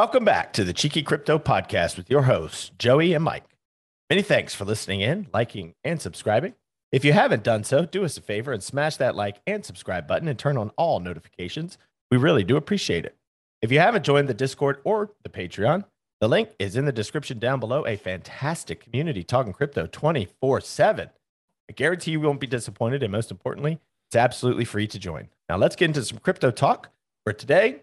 [0.00, 3.44] Welcome back to the Cheeky Crypto Podcast with your hosts, Joey and Mike.
[4.08, 6.54] Many thanks for listening in, liking, and subscribing.
[6.90, 10.06] If you haven't done so, do us a favor and smash that like and subscribe
[10.06, 11.76] button and turn on all notifications.
[12.10, 13.14] We really do appreciate it.
[13.60, 15.84] If you haven't joined the Discord or the Patreon,
[16.18, 17.84] the link is in the description down below.
[17.84, 21.10] A fantastic community talking crypto 24 7.
[21.68, 23.02] I guarantee you won't be disappointed.
[23.02, 25.28] And most importantly, it's absolutely free to join.
[25.50, 26.88] Now, let's get into some crypto talk.
[27.26, 27.82] For today,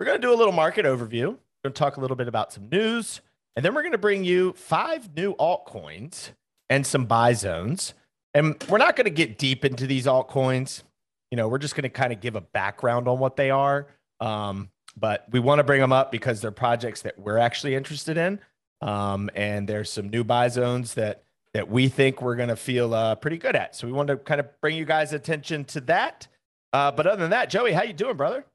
[0.00, 1.26] we're going to do a little market overview.
[1.26, 3.20] We're going to talk a little bit about some news,
[3.54, 6.30] and then we're going to bring you five new altcoins
[6.70, 7.92] and some buy zones.
[8.32, 10.84] And we're not going to get deep into these altcoins.
[11.30, 13.88] You know, we're just going to kind of give a background on what they are.
[14.20, 18.16] Um, but we want to bring them up because they're projects that we're actually interested
[18.16, 18.40] in.
[18.80, 22.94] Um, and there's some new buy zones that that we think we're going to feel
[22.94, 23.74] uh, pretty good at.
[23.74, 26.28] So we want to kind of bring you guys attention to that.
[26.72, 28.46] Uh, but other than that, Joey, how you doing, brother?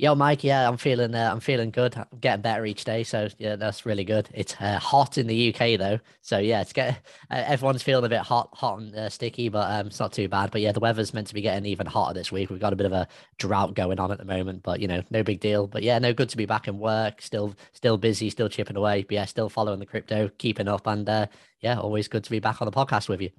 [0.00, 0.42] Yo, Mike.
[0.42, 1.14] Yeah, I'm feeling.
[1.14, 1.94] Uh, I'm feeling good.
[1.94, 3.04] I'm getting better each day.
[3.04, 4.30] So yeah, that's really good.
[4.32, 6.00] It's uh, hot in the UK though.
[6.22, 9.70] So yeah, it's get uh, everyone's feeling a bit hot, hot and uh, sticky, but
[9.70, 10.52] um, it's not too bad.
[10.52, 12.48] But yeah, the weather's meant to be getting even hotter this week.
[12.48, 15.02] We've got a bit of a drought going on at the moment, but you know,
[15.10, 15.66] no big deal.
[15.66, 17.20] But yeah, no good to be back in work.
[17.20, 18.30] Still, still busy.
[18.30, 19.02] Still chipping away.
[19.02, 21.26] But yeah, still following the crypto, keeping up, and uh,
[21.60, 23.32] yeah, always good to be back on the podcast with you.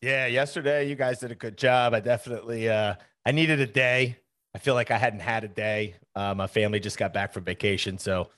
[0.00, 1.94] Yeah, yesterday you guys did a good job.
[1.94, 4.18] I definitely, uh, I needed a day
[4.56, 5.96] I feel like I hadn't had a day.
[6.14, 8.30] Uh, my family just got back from vacation, so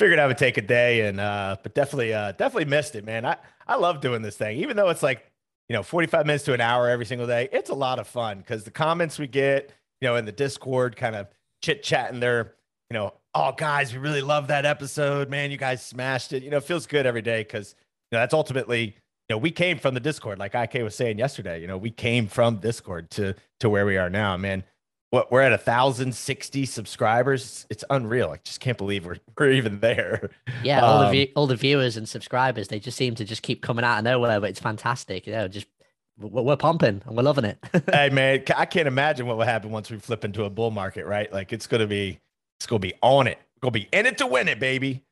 [0.00, 1.02] figured I would take a day.
[1.02, 3.24] And uh, but definitely, uh, definitely missed it, man.
[3.24, 3.36] I
[3.68, 5.30] I love doing this thing, even though it's like
[5.68, 7.48] you know 45 minutes to an hour every single day.
[7.52, 10.96] It's a lot of fun because the comments we get, you know, in the Discord,
[10.96, 11.28] kind of
[11.62, 12.56] chit chatting there.
[12.90, 15.52] You know, oh guys, we really love that episode, man.
[15.52, 16.42] You guys smashed it.
[16.42, 17.76] You know, it feels good every day because
[18.10, 21.20] you know that's ultimately you know we came from the Discord, like Ik was saying
[21.20, 21.60] yesterday.
[21.60, 24.64] You know, we came from Discord to to where we are now, man
[25.10, 27.66] what we're at a thousand sixty subscribers.
[27.68, 28.30] It's unreal.
[28.30, 30.30] I just can't believe we're we're even there.
[30.62, 33.42] Yeah, all um, the view, all the viewers and subscribers, they just seem to just
[33.42, 34.40] keep coming out of nowhere.
[34.40, 35.26] But it's fantastic.
[35.26, 35.66] You know, just
[36.18, 37.58] we're, we're pumping and we're loving it.
[37.92, 41.06] hey man, I can't imagine what will happen once we flip into a bull market.
[41.06, 41.32] Right?
[41.32, 42.20] Like it's gonna be
[42.58, 43.38] it's gonna be on it.
[43.60, 45.02] Gonna be in it to win it, baby.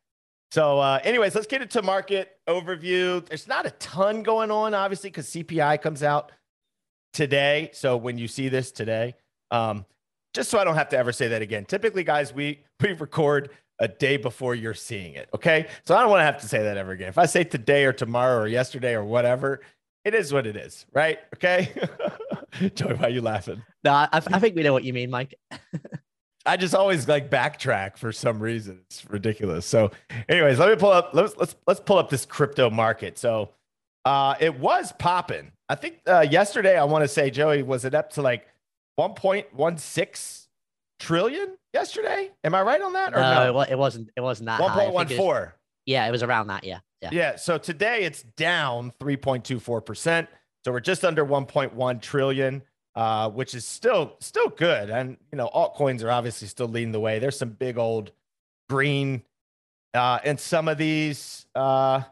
[0.50, 3.25] So, uh, anyways, let's get into market overview.
[3.26, 6.32] There's not a ton going on, obviously, because CPI comes out
[7.12, 7.70] today.
[7.75, 9.14] So when you see this today.
[9.50, 9.84] Um,
[10.34, 11.64] just so I don't have to ever say that again.
[11.64, 13.50] Typically, guys, we we record
[13.81, 15.28] a day before you're seeing it.
[15.34, 17.09] Okay, so I don't want to have to say that ever again.
[17.09, 19.60] If I say today or tomorrow or yesterday or whatever,
[20.04, 21.19] it is what it is, right?
[21.34, 21.72] Okay.
[22.75, 23.62] Joey, why are you laughing?
[23.84, 25.34] No, I, I think we know what you mean, Mike.
[26.47, 28.81] I just always like backtrack for some reason.
[28.87, 29.66] It's ridiculous.
[29.66, 29.91] So,
[30.28, 31.10] anyways, let me pull up.
[31.12, 33.19] Let's let's let's pull up this crypto market.
[33.19, 33.50] So,
[34.06, 35.53] uh, it was popping.
[35.69, 36.78] I think uh, yesterday.
[36.78, 38.48] I want to say, Joey, was it up to like
[38.98, 40.47] 1.16
[40.98, 42.31] trillion yesterday.
[42.44, 43.14] Am I right on that?
[43.14, 43.60] Or no, no?
[43.60, 44.10] it wasn't.
[44.16, 45.53] It wasn't that 1.14.
[45.86, 46.64] Yeah, it was around that.
[46.64, 46.81] Yeah.
[47.00, 47.10] Yeah.
[47.12, 47.37] Yeah.
[47.37, 50.28] So today it's down 3.24%.
[50.64, 52.62] So we're just under 1.1 trillion,
[52.94, 54.91] uh, which is still still good.
[54.91, 57.19] And you know, altcoins are obviously still leading the way.
[57.19, 58.12] There's some big old
[58.69, 59.22] green
[59.94, 61.47] uh, and some of these.
[61.54, 62.03] Uh,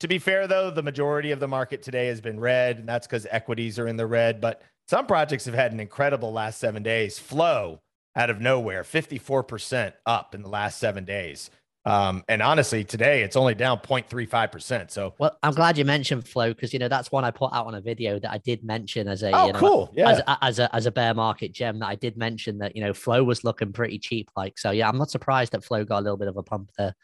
[0.00, 3.06] to be fair, though, the majority of the market today has been red, and that's
[3.06, 4.40] because equities are in the red.
[4.40, 7.18] But some projects have had an incredible last seven days.
[7.18, 7.80] Flow
[8.16, 11.50] out of nowhere, 54% up in the last seven days.
[11.86, 14.90] Um, and honestly, today it's only down 0.35%.
[14.90, 17.66] So, well, I'm glad you mentioned flow because you know that's one I put out
[17.66, 20.22] on a video that I did mention as a oh, you know, cool, yeah, as,
[20.40, 23.22] as, a as a bear market gem that I did mention that you know flow
[23.22, 24.30] was looking pretty cheap.
[24.34, 26.70] Like, so yeah, I'm not surprised that flow got a little bit of a pump
[26.78, 26.94] there.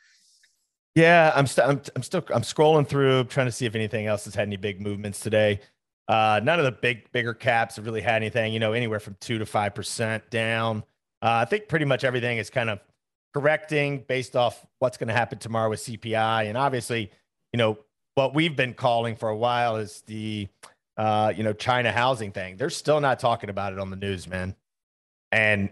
[0.94, 4.24] Yeah, I'm, st- I'm, I'm still I'm scrolling through trying to see if anything else
[4.24, 5.60] has had any big movements today.
[6.10, 9.16] Uh, none of the big bigger caps have really had anything, you know, anywhere from
[9.21, 10.78] two to five percent down.
[11.22, 12.81] Uh, I think pretty much everything is kind of
[13.32, 17.12] correcting based off what's going to happen tomorrow with CPI, and obviously,
[17.53, 17.78] you know,
[18.16, 20.48] what we've been calling for a while is the,
[20.97, 22.56] uh, you know, China housing thing.
[22.56, 24.56] They're still not talking about it on the news, man.
[25.30, 25.71] And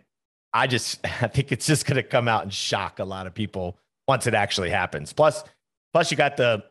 [0.52, 3.34] I just, I think it's just going to come out and shock a lot of
[3.34, 3.76] people
[4.06, 5.12] once it actually happens.
[5.12, 5.42] Plus,
[5.92, 6.62] plus you got the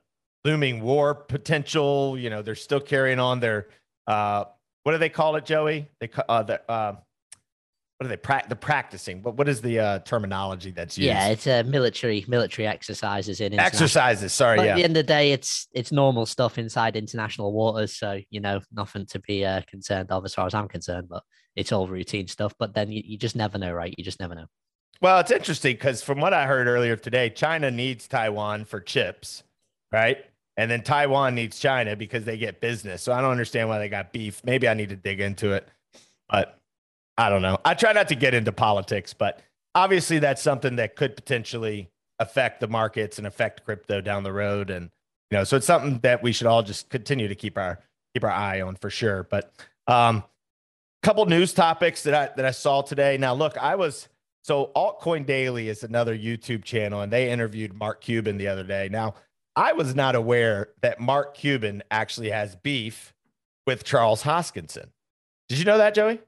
[0.45, 2.17] looming war potential.
[2.17, 3.67] You know, they're still carrying on their
[4.07, 4.45] uh,
[4.83, 5.89] what do they call it, Joey?
[5.99, 6.95] They uh, the uh,
[7.97, 9.23] what are they pra- the practicing?
[9.23, 11.07] What what is the uh, terminology that's used?
[11.07, 14.33] Yeah, it's a uh, military military exercises in exercises.
[14.33, 14.71] Sorry, but yeah.
[14.73, 18.39] At the end of the day, it's it's normal stuff inside international waters, so you
[18.39, 21.09] know nothing to be uh, concerned of as far as I'm concerned.
[21.09, 21.23] But
[21.55, 22.53] it's all routine stuff.
[22.59, 23.93] But then you, you just never know, right?
[23.97, 24.45] You just never know.
[25.01, 29.43] Well, it's interesting because from what I heard earlier today, China needs Taiwan for chips,
[29.97, 30.17] right?
[30.57, 33.01] And then Taiwan needs China because they get business.
[33.01, 34.41] So I don't understand why they got beef.
[34.43, 35.67] Maybe I need to dig into it,
[36.29, 36.59] but
[37.17, 37.57] I don't know.
[37.65, 39.41] I try not to get into politics, but
[39.75, 41.89] obviously that's something that could potentially
[42.19, 44.69] affect the markets and affect crypto down the road.
[44.69, 44.89] And
[45.31, 47.79] you know, so it's something that we should all just continue to keep our
[48.13, 49.23] keep our eye on for sure.
[49.23, 49.51] But
[49.87, 50.23] um,
[51.03, 53.17] couple news topics that I that I saw today.
[53.17, 54.07] Now, look, I was
[54.43, 58.89] so Altcoin Daily is another YouTube channel, and they interviewed Mark Cuban the other day.
[58.89, 59.15] Now,
[59.57, 63.13] I was not aware that Mark Cuban actually has beef
[63.65, 64.91] with Charles Hoskinson.
[65.49, 66.21] Did you know that, Joey?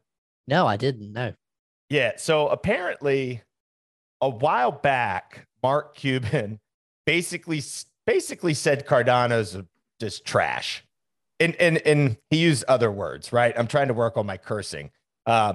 [0.48, 1.34] No, I didn't know.
[1.90, 2.14] Yeah.
[2.18, 3.44] So apparently,
[4.20, 6.60] a while back, Mark Cuban
[7.06, 7.62] basically
[8.06, 9.58] basically said Cardano's
[10.00, 10.84] just trash
[11.40, 13.54] and and and he used other words, right?
[13.58, 14.92] I'm trying to work on my cursing.
[15.26, 15.54] Uh,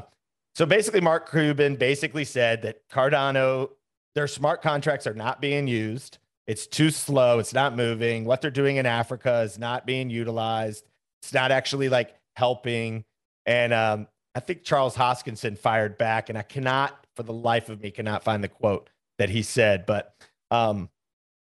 [0.55, 3.71] so basically, Mark Cuban basically said that Cardano,
[4.15, 6.19] their smart contracts are not being used.
[6.47, 7.39] It's too slow.
[7.39, 8.25] It's not moving.
[8.25, 10.85] What they're doing in Africa is not being utilized.
[11.23, 13.05] It's not actually like helping.
[13.47, 17.81] And um, I think Charles Hoskinson fired back, and I cannot, for the life of
[17.81, 19.87] me, cannot find the quote that he said.
[19.87, 20.15] But
[20.51, 20.91] um,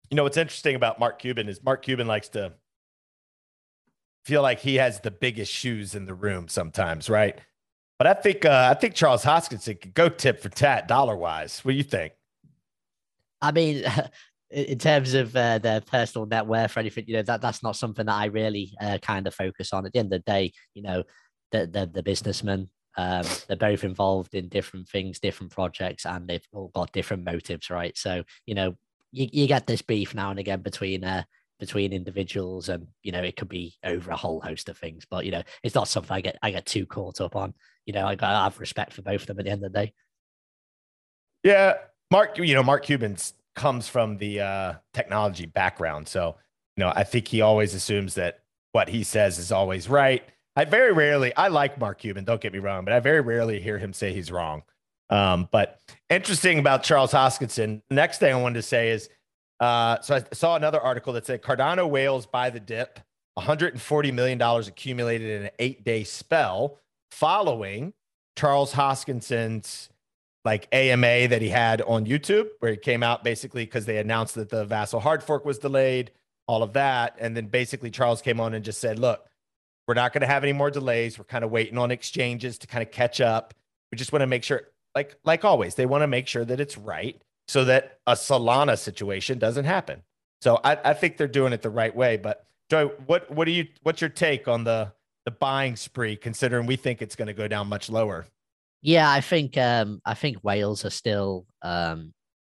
[0.09, 2.53] you know what's interesting about Mark Cuban is Mark Cuban likes to
[4.23, 7.39] feel like he has the biggest shoes in the room sometimes, right?
[7.97, 11.59] But I think uh, I think Charles Hoskinson could go tip for tat dollar wise.
[11.65, 12.13] What do you think?
[13.41, 13.83] I mean,
[14.49, 17.75] in terms of uh, their personal net worth or anything, you know that that's not
[17.75, 19.85] something that I really uh, kind of focus on.
[19.85, 21.03] At the end of the day, you know,
[21.51, 22.69] the the, the businessmen.
[22.99, 27.69] Um, they're both involved in different things, different projects, and they've all got different motives,
[27.69, 27.95] right?
[27.95, 28.73] So, you know,
[29.11, 31.21] you, you get this beef now and again between uh,
[31.59, 35.25] between individuals and you know it could be over a whole host of things but
[35.25, 37.53] you know it's not something i get i get too caught up on
[37.85, 39.79] you know i, I have respect for both of them at the end of the
[39.79, 39.94] day
[41.44, 41.75] yeah
[42.11, 46.07] mark you know mark cubans comes from the uh technology background.
[46.07, 46.38] So
[46.77, 48.39] you know i think he always assumes that
[48.71, 50.24] what he says is always right.
[50.56, 53.59] I very rarely i like mark cuban don't get me wrong but i very rarely
[53.59, 54.63] hear him say he's wrong.
[55.09, 59.09] Um but interesting about charles hoskinson next thing i wanted to say is
[59.59, 63.00] uh, so I saw another article that said Cardano whales buy the dip,
[63.39, 67.94] $140 million accumulated in an eight day spell following
[68.36, 69.89] Charles Hoskinson's
[70.47, 74.35] like AMA that he had on YouTube, where he came out basically because they announced
[74.35, 76.09] that the Vasil hard fork was delayed,
[76.47, 77.17] all of that.
[77.19, 79.27] And then basically Charles came on and just said, look,
[79.89, 81.19] we're not going to have any more delays.
[81.19, 83.53] We're kind of waiting on exchanges to kind of catch up.
[83.91, 84.61] We just want to make sure,
[84.95, 88.79] like, like always, they want to make sure that it's right so that a Solana
[88.79, 90.01] situation doesn't happen.
[90.39, 92.15] So I, I think they're doing it the right way.
[92.15, 94.94] But Joy, what what do you what's your take on the
[95.25, 98.27] the buying spree, considering we think it's going to go down much lower?
[98.81, 102.13] Yeah, I think um I think whales are still um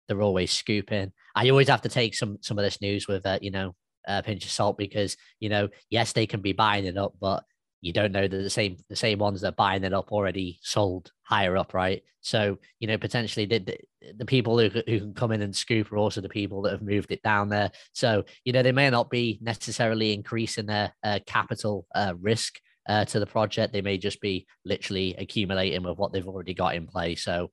[0.08, 1.12] they're always scooping.
[1.36, 3.76] I always have to take some some of this news with uh, you know
[4.08, 7.44] a pinch of salt because you know yes they can be buying it up, but
[7.82, 10.60] you don't know that the same the same ones that are buying it up already
[10.64, 12.04] sold higher up, right?
[12.22, 13.78] So you know potentially the, the,
[14.18, 16.82] the people who, who can come in and scoop are also the people that have
[16.82, 17.72] moved it down there.
[17.94, 23.06] So you know they may not be necessarily increasing their uh, capital uh, risk uh,
[23.06, 23.72] to the project.
[23.72, 27.24] They may just be literally accumulating with what they've already got in place.
[27.24, 27.52] So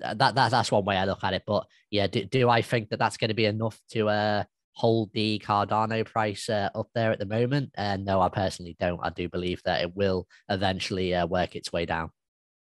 [0.00, 1.44] that, that that's one way I look at it.
[1.46, 5.10] But yeah, do, do I think that that's going to be enough to uh hold
[5.12, 7.70] the Cardano price uh, up there at the moment.
[7.74, 9.00] And uh, no, I personally don't.
[9.02, 12.10] I do believe that it will eventually uh, work its way down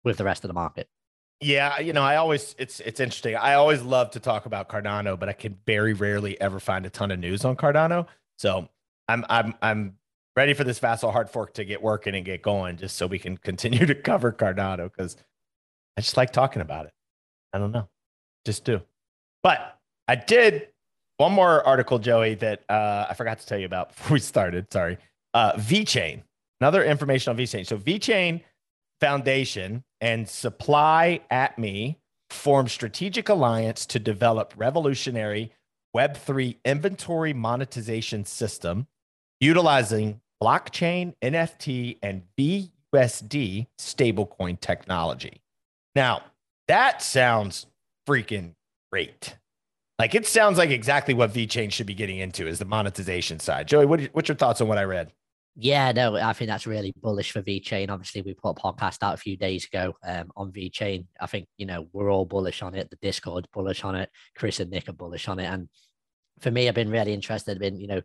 [0.04, 0.88] with the rest of the market.
[1.42, 3.36] Yeah, you know, I always it's it's interesting.
[3.36, 6.90] I always love to talk about Cardano, but I can very rarely ever find a
[6.90, 8.08] ton of news on Cardano.
[8.38, 8.70] So
[9.10, 9.98] I'm I'm I'm
[10.36, 13.20] ready for this Vasil hard fork to get working and get going, just so we
[13.20, 15.16] can continue to cover Cardano because
[15.98, 16.94] I just like talking about it.
[17.54, 17.88] I don't know,
[18.46, 18.82] just do.
[19.44, 19.78] But
[20.08, 20.68] I did
[21.18, 24.72] one more article, Joey, that uh, I forgot to tell you about before we started.
[24.72, 24.98] Sorry.
[25.34, 26.24] Uh, VeChain,
[26.62, 27.66] another information on VeChain.
[27.66, 28.42] So VeChain
[29.02, 32.00] Foundation and Supply at Me
[32.30, 35.52] form strategic alliance to develop revolutionary
[35.96, 38.88] Web3 inventory monetization system
[39.40, 45.42] utilizing blockchain, NFT, and VUSD stablecoin technology.
[45.96, 46.22] Now,
[46.68, 47.66] that sounds
[48.08, 48.54] freaking
[48.92, 49.38] great.
[49.98, 53.68] Like it sounds like exactly what VeChain should be getting into is the monetization side.
[53.68, 55.12] Joey, what, what's your thoughts on what I read?
[55.58, 57.90] Yeah, no, I think that's really bullish for VeChain.
[57.90, 61.06] Obviously, we put a podcast out a few days ago um, on VeChain.
[61.22, 62.90] I think you know we're all bullish on it.
[62.90, 64.10] The Discord bullish on it.
[64.36, 65.70] Chris and Nick are bullish on it, and
[66.42, 68.02] for me, I've been really interested in, you know,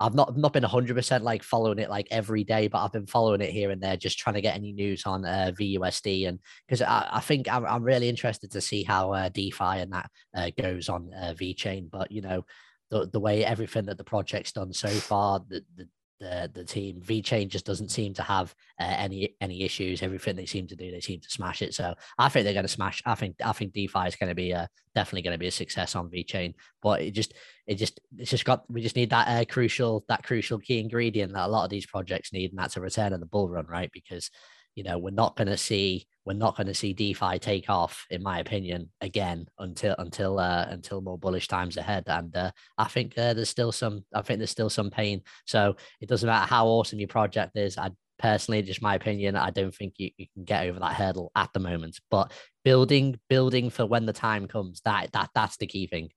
[0.00, 3.40] I've not not been 100% like following it like every day, but I've been following
[3.40, 6.28] it here and there, just trying to get any news on uh, VUSD.
[6.28, 9.92] And because I, I, think I'm, I'm, really interested to see how uh, DeFi and
[9.92, 11.88] that uh, goes on uh, VeChain.
[11.90, 12.44] But, you know,
[12.90, 15.88] the, the way everything that the project's done so far, the, the,
[16.22, 17.02] the the team.
[17.04, 20.02] VeChain just doesn't seem to have uh, any any issues.
[20.02, 21.74] Everything they seem to do, they seem to smash it.
[21.74, 23.02] So I think they're going to smash.
[23.04, 25.50] I think I think DeFi is going to be a, definitely going to be a
[25.50, 26.54] success on VeChain.
[26.80, 27.34] But it just
[27.66, 31.32] it just it's just got we just need that uh, crucial that crucial key ingredient
[31.32, 33.66] that a lot of these projects need, and that's a return of the bull run,
[33.66, 33.90] right?
[33.92, 34.30] Because
[34.74, 38.06] you know we're not going to see we're not going to see DeFi take off,
[38.10, 42.04] in my opinion, again until until uh, until more bullish times ahead.
[42.06, 45.22] And uh, I think uh, there's still some I think there's still some pain.
[45.46, 47.76] So it doesn't matter how awesome your project is.
[47.76, 51.32] I personally, just my opinion, I don't think you, you can get over that hurdle
[51.34, 51.98] at the moment.
[52.10, 52.32] But
[52.64, 56.10] building building for when the time comes, that that that's the key thing.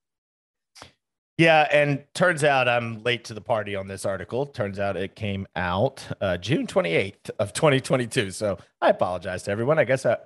[1.37, 4.45] Yeah, and turns out I'm late to the party on this article.
[4.45, 8.31] Turns out it came out uh, June 28th of 2022.
[8.31, 9.77] So I apologize to everyone.
[9.77, 10.17] I guess I, uh,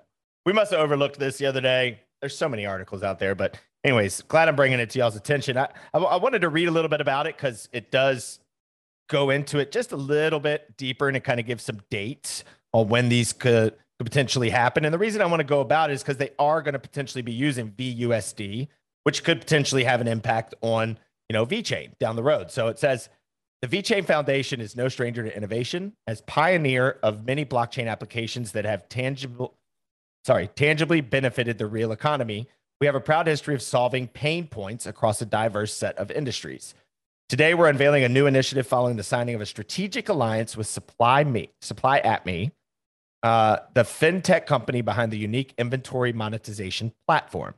[0.45, 2.01] we must have overlooked this the other day.
[2.21, 5.57] There's so many articles out there, but anyways, glad I'm bringing it to y'all's attention.
[5.57, 8.39] I, I, I wanted to read a little bit about it because it does
[9.09, 12.43] go into it just a little bit deeper and it kind of gives some dates
[12.71, 14.85] on when these could, could potentially happen.
[14.85, 16.79] And the reason I want to go about it is because they are going to
[16.79, 18.67] potentially be using VUSD
[19.03, 20.97] which could potentially have an impact on,
[21.29, 22.51] you know, VeChain down the road.
[22.51, 23.09] So it says
[23.61, 25.93] the VeChain Foundation is no stranger to innovation.
[26.07, 29.55] As pioneer of many blockchain applications that have tangible,
[30.25, 32.47] sorry, tangibly benefited the real economy,
[32.79, 36.73] we have a proud history of solving pain points across a diverse set of industries.
[37.27, 41.23] Today, we're unveiling a new initiative following the signing of a strategic alliance with Supply
[41.23, 42.51] Me, Supply at Me,
[43.21, 47.53] uh, the fintech company behind the unique inventory monetization platform.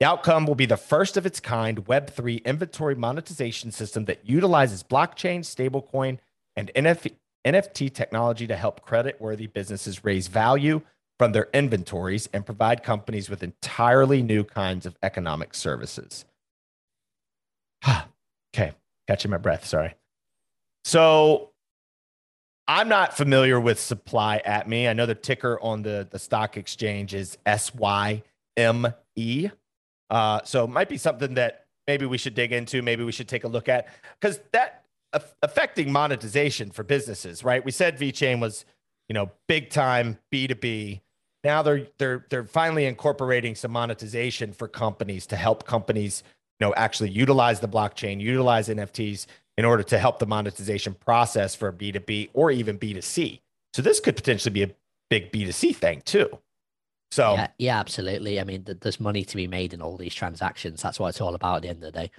[0.00, 4.84] The outcome will be the first of its kind Web3 inventory monetization system that utilizes
[4.84, 6.18] blockchain, stablecoin,
[6.54, 10.82] and NFT technology to help credit worthy businesses raise value
[11.18, 16.24] from their inventories and provide companies with entirely new kinds of economic services.
[18.54, 18.74] okay,
[19.08, 19.66] catching my breath.
[19.66, 19.94] Sorry.
[20.84, 21.50] So
[22.68, 24.86] I'm not familiar with supply at me.
[24.86, 28.22] I know the ticker on the, the stock exchange is SYME.
[30.10, 33.28] Uh, so it might be something that maybe we should dig into, maybe we should
[33.28, 33.88] take a look at
[34.20, 34.84] because that
[35.42, 37.64] affecting monetization for businesses, right?
[37.64, 38.64] We said VeChain was,
[39.08, 41.00] you know, big time B2B.
[41.44, 46.22] Now they're they're they're finally incorporating some monetization for companies to help companies,
[46.60, 51.54] you know, actually utilize the blockchain, utilize NFTs in order to help the monetization process
[51.54, 53.40] for B2B or even B2C.
[53.72, 54.70] So this could potentially be a
[55.10, 56.38] big B2C thing too.
[57.10, 58.40] So yeah, yeah, absolutely.
[58.40, 60.82] I mean, th- there's money to be made in all these transactions.
[60.82, 62.10] That's what it's all about at the end of the day.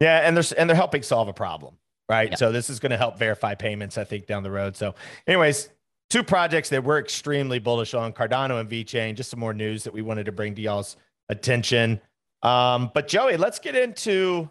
[0.00, 1.76] Yeah, and there's and they're helping solve a problem,
[2.08, 2.30] right?
[2.30, 2.36] Yeah.
[2.36, 4.76] So this is going to help verify payments, I think, down the road.
[4.76, 4.94] So,
[5.26, 5.70] anyways,
[6.10, 9.14] two projects that we're extremely bullish on: Cardano and VeChain.
[9.14, 10.96] Just some more news that we wanted to bring to y'all's
[11.28, 12.00] attention.
[12.42, 14.50] Um, but Joey, let's get into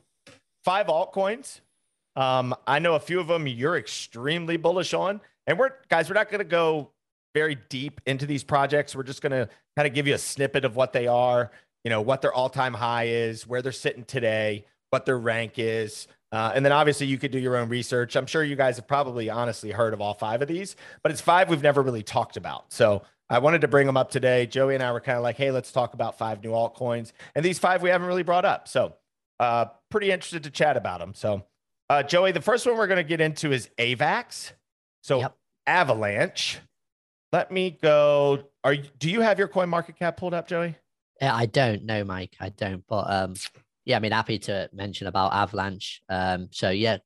[0.64, 1.60] five altcoins.
[2.16, 6.16] Um, I know a few of them you're extremely bullish on, and we're guys, we're
[6.16, 6.90] not going to go
[7.34, 8.96] very deep into these projects.
[8.96, 11.52] We're just going to kind of give you a snippet of what they are,
[11.84, 15.54] you know, what their all time high is, where they're sitting today, what their rank
[15.58, 16.08] is.
[16.32, 18.16] Uh, and then obviously you could do your own research.
[18.16, 21.22] I'm sure you guys have probably honestly heard of all five of these, but it's
[21.22, 22.74] five we've never really talked about.
[22.74, 24.48] So I wanted to bring them up today.
[24.48, 27.12] Joey and I were kind of like, hey, let's talk about five new altcoins.
[27.36, 28.68] And these five we haven't really brought up.
[28.68, 28.96] So
[29.40, 31.14] uh, pretty interested to chat about them.
[31.14, 31.44] So,
[31.90, 34.54] uh, Joey, the first one we're going to get into is AVAX.
[35.02, 35.38] So, yep.
[35.68, 36.60] Avalanche.
[37.34, 38.44] Let me go.
[38.64, 40.76] Are you, do you have your coin market cap pulled up, Joey?
[41.20, 42.36] I don't know, Mike.
[42.40, 42.84] I don't.
[42.88, 43.34] But um,
[43.86, 46.04] yeah, I mean, happy to mention about Avalanche.
[46.10, 46.98] Um, so yeah,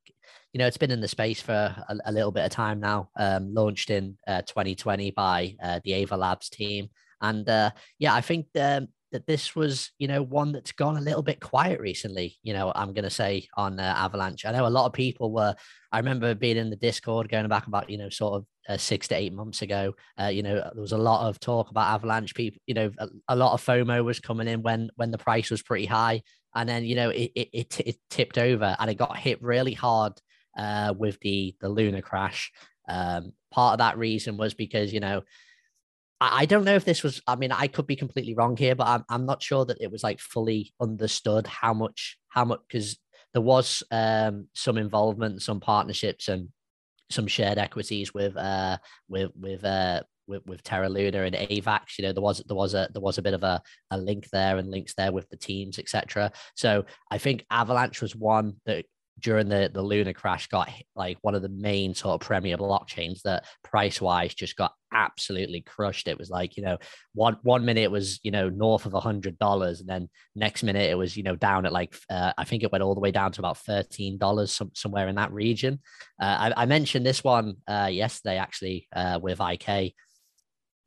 [0.51, 3.09] you know, it's been in the space for a, a little bit of time now.
[3.17, 6.89] Um, launched in uh, 2020 by uh, the Ava Labs team,
[7.21, 11.01] and uh, yeah, I think um, that this was, you know, one that's gone a
[11.01, 12.37] little bit quiet recently.
[12.43, 14.45] You know, I'm going to say on uh, Avalanche.
[14.45, 15.55] I know a lot of people were.
[15.91, 19.07] I remember being in the Discord going back about, you know, sort of uh, six
[19.07, 19.93] to eight months ago.
[20.19, 22.35] Uh, you know, there was a lot of talk about Avalanche.
[22.35, 25.49] People, you know, a, a, lot of FOMO was coming in when when the price
[25.49, 26.21] was pretty high,
[26.55, 29.73] and then you know it it it, it tipped over and it got hit really
[29.73, 30.13] hard
[30.57, 32.51] uh, with the the Luna crash.
[32.89, 35.23] Um, part of that reason was because you know
[36.19, 38.87] I don't know if this was, I mean, I could be completely wrong here, but
[38.87, 42.97] I'm, I'm not sure that it was like fully understood how much, how much, because
[43.33, 46.49] there was um, some involvement, some partnerships and
[47.11, 52.05] some shared equities with, uh, with, with, uh, with, with Terra Luna and AVAX, you
[52.05, 54.57] know, there was there was a there was a bit of a, a link there
[54.57, 56.31] and links there with the teams, etc.
[56.55, 58.85] So I think Avalanche was one that
[59.19, 63.21] during the the Luna crash got like one of the main sort of premier blockchains
[63.23, 66.07] that price wise just got absolutely crushed.
[66.07, 66.77] It was like you know
[67.13, 70.63] one one minute it was you know north of a hundred dollars, and then next
[70.63, 73.01] minute it was you know down at like uh, I think it went all the
[73.01, 75.79] way down to about thirteen dollars some, somewhere in that region.
[76.21, 79.93] Uh, I, I, mentioned this one uh, yesterday actually uh, with IK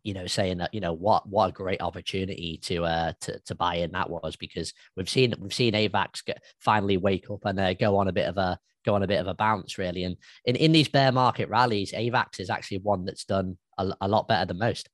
[0.02, 3.54] you know, saying that you know what what a great opportunity to uh to, to
[3.54, 7.60] buy in that was because we've seen we've seen AVAX get, finally wake up and
[7.60, 10.04] uh, go on a bit of a go on a bit of a bounce really,
[10.04, 14.08] and in in these bear market rallies, AVAX is actually one that's done a, a
[14.08, 14.88] lot better than most.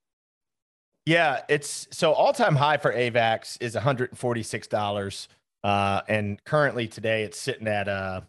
[1.04, 5.28] Yeah, it's so all time high for AVAX is one hundred and forty six dollars,
[5.62, 8.22] uh, and currently today it's sitting at uh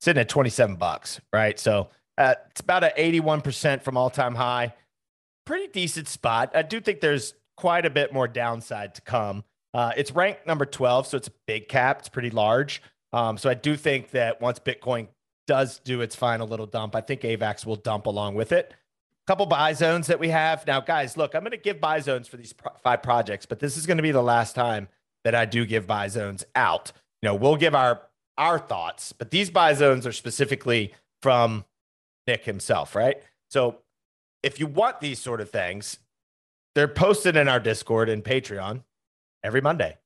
[0.00, 1.58] sitting at twenty seven bucks, right?
[1.60, 4.72] So uh, it's about an eighty one percent from all time high
[5.44, 6.52] pretty decent spot.
[6.54, 9.44] I do think there's quite a bit more downside to come.
[9.72, 12.00] Uh, it's ranked number 12, so it's a big cap.
[12.00, 12.82] It's pretty large.
[13.12, 15.08] Um, so I do think that once Bitcoin
[15.46, 18.72] does do its final little dump, I think AVAX will dump along with it.
[18.72, 21.16] A couple buy zones that we have now, guys.
[21.16, 23.86] Look, I'm going to give buy zones for these pro- five projects, but this is
[23.86, 24.88] going to be the last time
[25.24, 26.92] that I do give buy zones out.
[27.22, 28.02] You know, we'll give our
[28.36, 31.64] our thoughts, but these buy zones are specifically from
[32.26, 33.22] Nick himself, right?
[33.48, 33.78] So
[34.44, 35.98] if you want these sort of things,
[36.74, 38.82] they're posted in our Discord and Patreon
[39.42, 39.96] every Monday.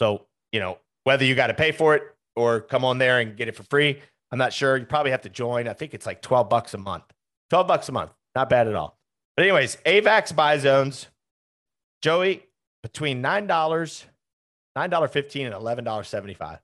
[0.00, 2.02] So, you know, whether you got to pay for it
[2.34, 4.76] or come on there and get it for free, I'm not sure.
[4.76, 5.68] You probably have to join.
[5.68, 7.04] I think it's like 12 bucks a month.
[7.50, 8.12] 12 bucks a month.
[8.34, 8.98] Not bad at all.
[9.36, 11.08] But, anyways, AVAX buy zones,
[12.00, 12.46] Joey,
[12.82, 14.06] between $9, $9.15
[14.76, 16.58] and $11.75.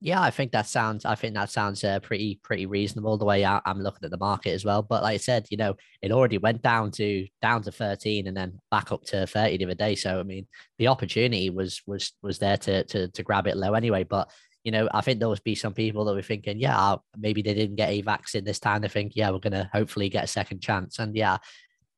[0.00, 1.06] Yeah, I think that sounds.
[1.06, 4.18] I think that sounds uh, pretty pretty reasonable the way I, am looking at the
[4.18, 4.82] market as well.
[4.82, 8.36] But like I said, you know, it already went down to down to 13 and
[8.36, 9.94] then back up to 30 the other day.
[9.94, 10.46] So I mean,
[10.78, 14.04] the opportunity was was was there to to to grab it low anyway.
[14.04, 14.30] But
[14.64, 17.54] you know, I think there will be some people that were thinking, yeah, maybe they
[17.54, 18.82] didn't get AVAX in this time.
[18.82, 20.98] They think, yeah, we're gonna hopefully get a second chance.
[20.98, 21.38] And yeah,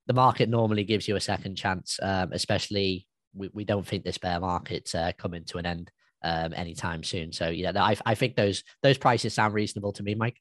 [0.06, 4.18] the market normally gives you a second chance, um, especially we, we don't think this
[4.18, 5.90] bear market's uh, coming to an end
[6.22, 7.32] um, anytime soon.
[7.32, 10.40] So yeah, I, I think those those prices sound reasonable to me, Mike.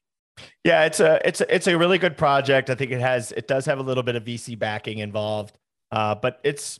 [0.64, 2.70] Yeah, it's a it's a, it's a really good project.
[2.70, 5.56] I think it has it does have a little bit of VC backing involved,
[5.90, 6.78] uh, but it's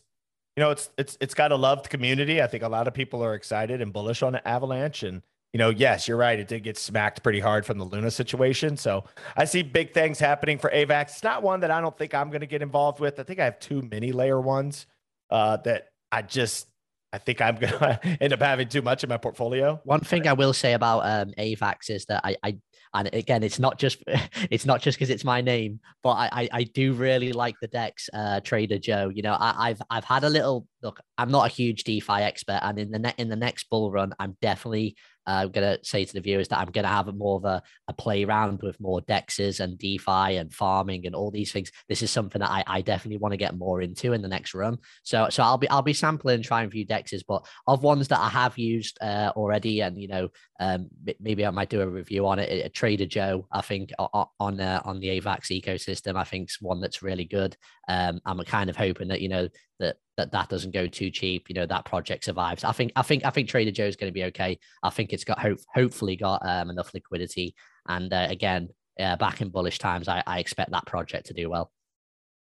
[0.56, 2.40] you know it's it's it's got a loved community.
[2.42, 5.70] I think a lot of people are excited and bullish on Avalanche, and you know,
[5.70, 6.38] yes, you're right.
[6.38, 8.76] It did get smacked pretty hard from the Luna situation.
[8.76, 9.04] So
[9.36, 11.02] I see big things happening for AVAX.
[11.04, 13.18] It's not one that I don't think I'm going to get involved with.
[13.18, 14.86] I think I have two mini layer ones
[15.30, 16.68] uh, that I just
[17.12, 19.80] I think I'm going to end up having too much in my portfolio.
[19.84, 22.58] One thing I will say about um, AVAX is that I, I,
[22.94, 24.02] and again, it's not just
[24.50, 27.68] it's not just because it's my name, but I, I, I do really like the
[27.68, 29.10] DEX, uh, Trader Joe.
[29.14, 31.00] You know, I, have I've had a little look.
[31.16, 34.14] I'm not a huge DeFi expert, and in the ne- in the next bull run,
[34.18, 34.96] I'm definitely
[35.28, 37.62] I'm going to say to the viewers that I'm going to have more of a,
[37.88, 41.70] a play around with more dexes and DeFi and farming and all these things.
[41.88, 44.54] This is something that I, I definitely want to get more into in the next
[44.54, 44.78] run.
[45.02, 48.20] So so I'll be I'll be sampling trying a few dexes, but of ones that
[48.20, 50.28] I have used uh, already, and you know
[50.60, 50.88] um,
[51.20, 52.66] maybe I might do a review on it.
[52.66, 56.80] A Trader Joe, I think on uh, on the AVAX ecosystem, I think is one
[56.80, 57.56] that's really good.
[57.88, 61.48] Um, I'm kind of hoping that you know that that that doesn't go too cheap.
[61.48, 62.64] You know that project survives.
[62.64, 64.58] I think I think I think Trader Joe's going to be okay.
[64.82, 67.54] I think it's got hope, hopefully got um, enough liquidity.
[67.86, 68.68] And uh, again,
[69.00, 71.72] uh, back in bullish times, I, I expect that project to do well.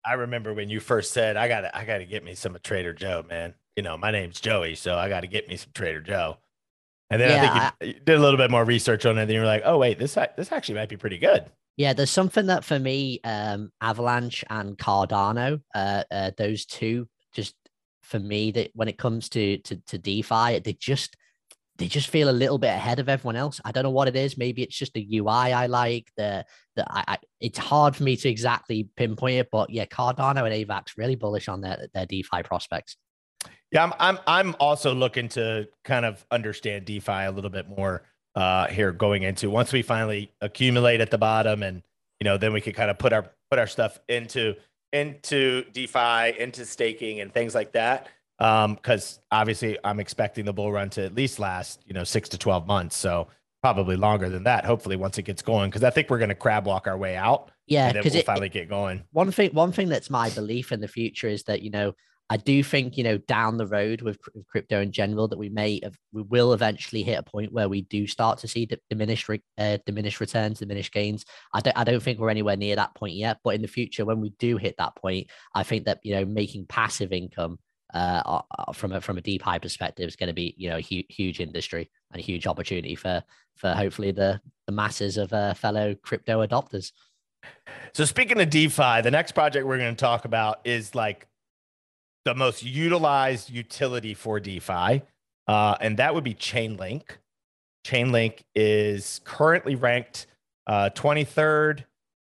[0.06, 2.64] I remember when you first said, "I got I got to get me some of
[2.64, 5.72] Trader Joe, man." You know, my name's Joey, so I got to get me some
[5.76, 6.38] Trader Joe.
[7.10, 9.18] And then yeah, I think you, I, you, did a little bit more research on
[9.18, 11.46] it, and you're like, "Oh wait, this this actually might be pretty good."
[11.78, 17.54] Yeah, there's something that for me, um, Avalanche and Cardano, uh, uh, those two just
[18.06, 21.16] for me that when it comes to to to DeFi, they just
[21.78, 23.60] they just feel a little bit ahead of everyone else.
[23.66, 24.38] I don't know what it is.
[24.38, 26.10] Maybe it's just the UI I like.
[26.16, 30.50] The the I, I, it's hard for me to exactly pinpoint it, but yeah, Cardano
[30.50, 32.96] and AVAX really bullish on their their DeFi prospects.
[33.72, 38.04] Yeah, I'm I'm I'm also looking to kind of understand DeFi a little bit more
[38.36, 41.82] uh here going into once we finally accumulate at the bottom and
[42.20, 44.56] you know then we could kind of put our put our stuff into
[44.94, 48.08] into DeFi, into staking, and things like that.
[48.38, 52.30] Because um, obviously, I'm expecting the bull run to at least last, you know, six
[52.30, 52.98] to twelve months.
[52.98, 53.28] So
[53.62, 54.66] probably longer than that.
[54.66, 57.16] Hopefully, once it gets going, because I think we're going to crab walk our way
[57.16, 57.52] out.
[57.68, 59.04] Yeah, because we'll it, finally get going.
[59.12, 61.94] One thing, one thing that's my belief in the future is that you know
[62.30, 65.50] I do think, you know, down the road with, with, crypto in general, that we
[65.50, 69.30] may have, we will eventually hit a point where we do start to see diminished,
[69.60, 71.24] uh, diminished returns, diminished gains.
[71.54, 73.38] I don't, I don't think we're anywhere near that point yet.
[73.44, 76.26] But in the future, when we do hit that point, I think that you know,
[76.26, 77.60] making passive income
[77.94, 78.42] uh,
[78.74, 81.40] from a from a DeFi perspective is going to be you know a huge huge
[81.40, 83.24] industry and a huge opportunity for
[83.56, 86.92] for hopefully the the masses of uh, fellow crypto adopters.
[87.94, 91.28] So speaking of DeFi, the next project we're going to talk about is like
[92.26, 95.02] the most utilized utility for DeFi,
[95.48, 97.04] uh, and that would be Chainlink.
[97.86, 100.28] Chainlink is currently ranked
[100.68, 101.86] uh, 23rd.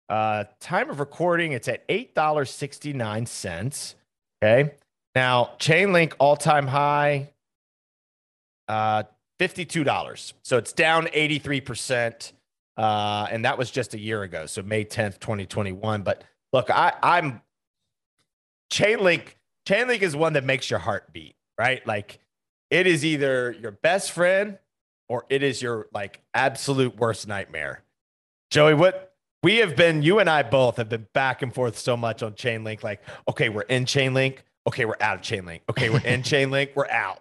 [0.08, 3.94] Uh, time of recording, it's at $8.69.
[4.42, 4.72] Okay.
[5.14, 7.30] Now, Chainlink all time high,
[8.68, 9.02] uh,
[9.40, 10.32] $52.
[10.42, 12.32] So it's down 83%.
[12.76, 14.46] Uh, and that was just a year ago.
[14.46, 16.02] So May 10th, 2021.
[16.02, 17.42] But look, I, I'm
[18.70, 19.34] Chainlink.
[19.68, 21.86] Chainlink is one that makes your heart beat, right?
[21.86, 22.20] Like
[22.70, 24.58] it is either your best friend
[25.10, 27.82] or it is your like absolute worst nightmare.
[28.50, 31.98] Joey, what we have been, you and I both have been back and forth so
[31.98, 32.82] much on Chainlink.
[32.82, 34.38] Like, okay, we're in Chainlink.
[34.66, 35.60] Okay, we're out of Chainlink.
[35.68, 36.70] Okay, we're in Chainlink.
[36.74, 37.20] We're out.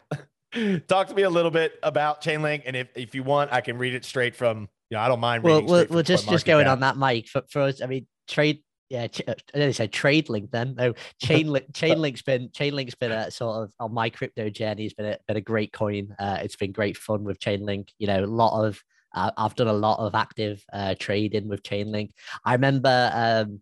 [0.87, 3.77] Talk to me a little bit about Chainlink, and if, if you want, I can
[3.77, 4.69] read it straight from.
[4.89, 5.43] You know, I don't mind.
[5.43, 7.27] Well, we'll, we'll just just going on that, Mike.
[7.27, 10.75] For, for us, I mean, trade yeah, ch- uh, I didn't say trade link then.
[10.77, 14.49] No, chain link, chain link's been chain link's been a sort of on my crypto
[14.49, 14.85] journey.
[14.85, 16.15] It's been a, been a great coin.
[16.17, 17.91] Uh, it's been great fun with chain link.
[17.99, 18.81] You know, a lot of
[19.13, 22.11] uh, I've done a lot of active uh, trading with chain link.
[22.45, 23.61] I remember um,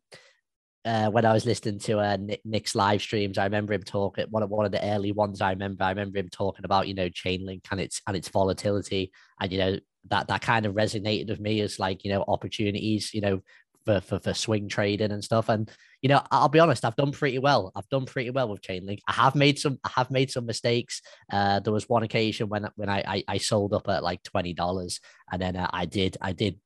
[0.86, 4.44] uh, when I was listening to uh, Nick's live streams, I remember him talking one
[4.44, 5.42] of one of the early ones.
[5.42, 9.12] I remember I remember him talking about you know Chainlink and its and its volatility,
[9.42, 13.14] and you know that that kind of resonated with me as like you know opportunities,
[13.14, 13.42] you know
[13.86, 15.50] for, for, for swing trading and stuff.
[15.50, 15.69] And
[16.02, 17.71] you know, I'll be honest, I've done pretty well.
[17.76, 19.00] I've done pretty well with Chainlink.
[19.08, 21.02] I have made some, I have made some mistakes.
[21.32, 24.54] Uh, there was one occasion when when I I, I sold up at like twenty
[24.54, 25.00] dollars,
[25.32, 26.60] and then uh, I did I did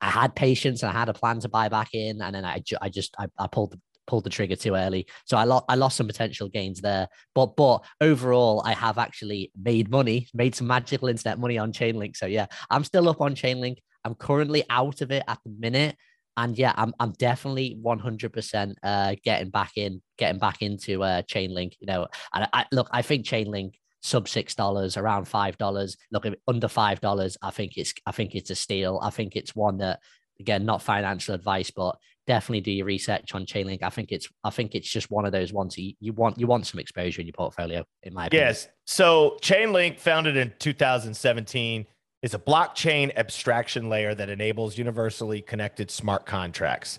[0.00, 2.60] I had patience and I had a plan to buy back in, and then I
[2.60, 5.06] ju- I just I, I pulled the pulled the trigger too early.
[5.24, 7.08] So I lost I lost some potential gains there.
[7.34, 12.16] But but overall, I have actually made money, made some magical internet money on Chainlink.
[12.16, 13.76] So yeah, I'm still up on Chainlink.
[14.04, 15.96] I'm currently out of it at the minute
[16.36, 21.74] and yeah, I'm I'm definitely 100% uh, getting back in, getting back into uh, Chainlink.
[21.80, 25.96] You know, and I, look, I think Chainlink sub six dollars, around five dollars.
[26.12, 29.00] Look, under five dollars, I think it's I think it's a steal.
[29.02, 30.00] I think it's one that
[30.40, 33.82] again, not financial advice, but definitely do your research on Chainlink.
[33.82, 36.46] I think it's I think it's just one of those ones you, you want you
[36.46, 38.48] want some exposure in your portfolio, in my opinion.
[38.48, 38.68] Yes.
[38.86, 41.86] So Chainlink founded in 2017
[42.22, 46.98] is a blockchain abstraction layer that enables universally connected smart contracts.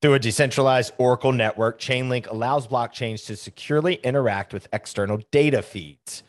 [0.00, 6.22] Through a decentralized Oracle network, Chainlink allows blockchains to securely interact with external data feeds,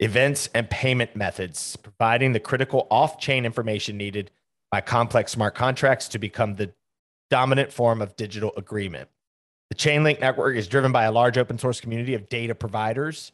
[0.00, 4.30] events, and payment methods, providing the critical off chain information needed
[4.70, 6.72] by complex smart contracts to become the
[7.30, 9.08] dominant form of digital agreement.
[9.70, 13.32] The Chainlink network is driven by a large open source community of data providers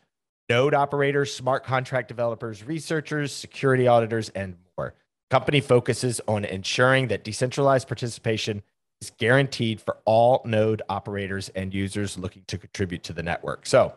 [0.49, 4.95] node operators, smart contract developers, researchers, security auditors, and more.
[5.31, 8.63] Company focuses on ensuring that decentralized participation
[9.01, 13.67] is guaranteed for all node operators and users looking to contribute to the network.
[13.67, 13.95] So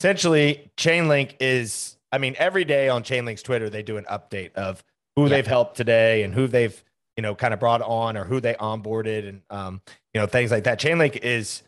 [0.00, 4.82] essentially, Chainlink is, I mean, every day on Chainlink's Twitter, they do an update of
[5.16, 5.30] who yeah.
[5.30, 6.82] they've helped today and who they've,
[7.16, 9.80] you know, kind of brought on or who they onboarded and, um,
[10.14, 10.80] you know, things like that.
[10.80, 11.62] Chainlink is,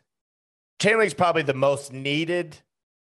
[0.80, 2.56] Chainlink's probably the most needed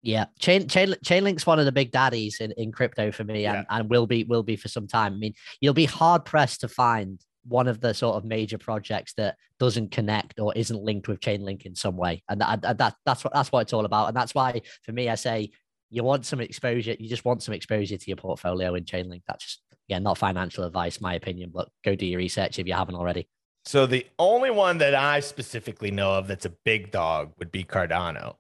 [0.04, 3.66] yeah, Chain, Chain Chainlink's one of the big daddies in, in crypto for me, and,
[3.70, 3.78] yeah.
[3.78, 5.14] and will be will be for some time.
[5.14, 9.14] I mean, you'll be hard pressed to find one of the sort of major projects
[9.14, 13.24] that doesn't connect or isn't linked with Chainlink in some way, and that, that that's
[13.24, 14.08] what that's what it's all about.
[14.08, 15.52] And that's why, for me, I say
[15.90, 16.96] you want some exposure.
[16.98, 19.22] You just want some exposure to your portfolio in Chainlink.
[19.28, 22.74] That's just yeah, not financial advice, my opinion, but go do your research if you
[22.74, 23.28] haven't already.
[23.66, 27.64] So the only one that I specifically know of that's a big dog would be
[27.64, 28.36] Cardano.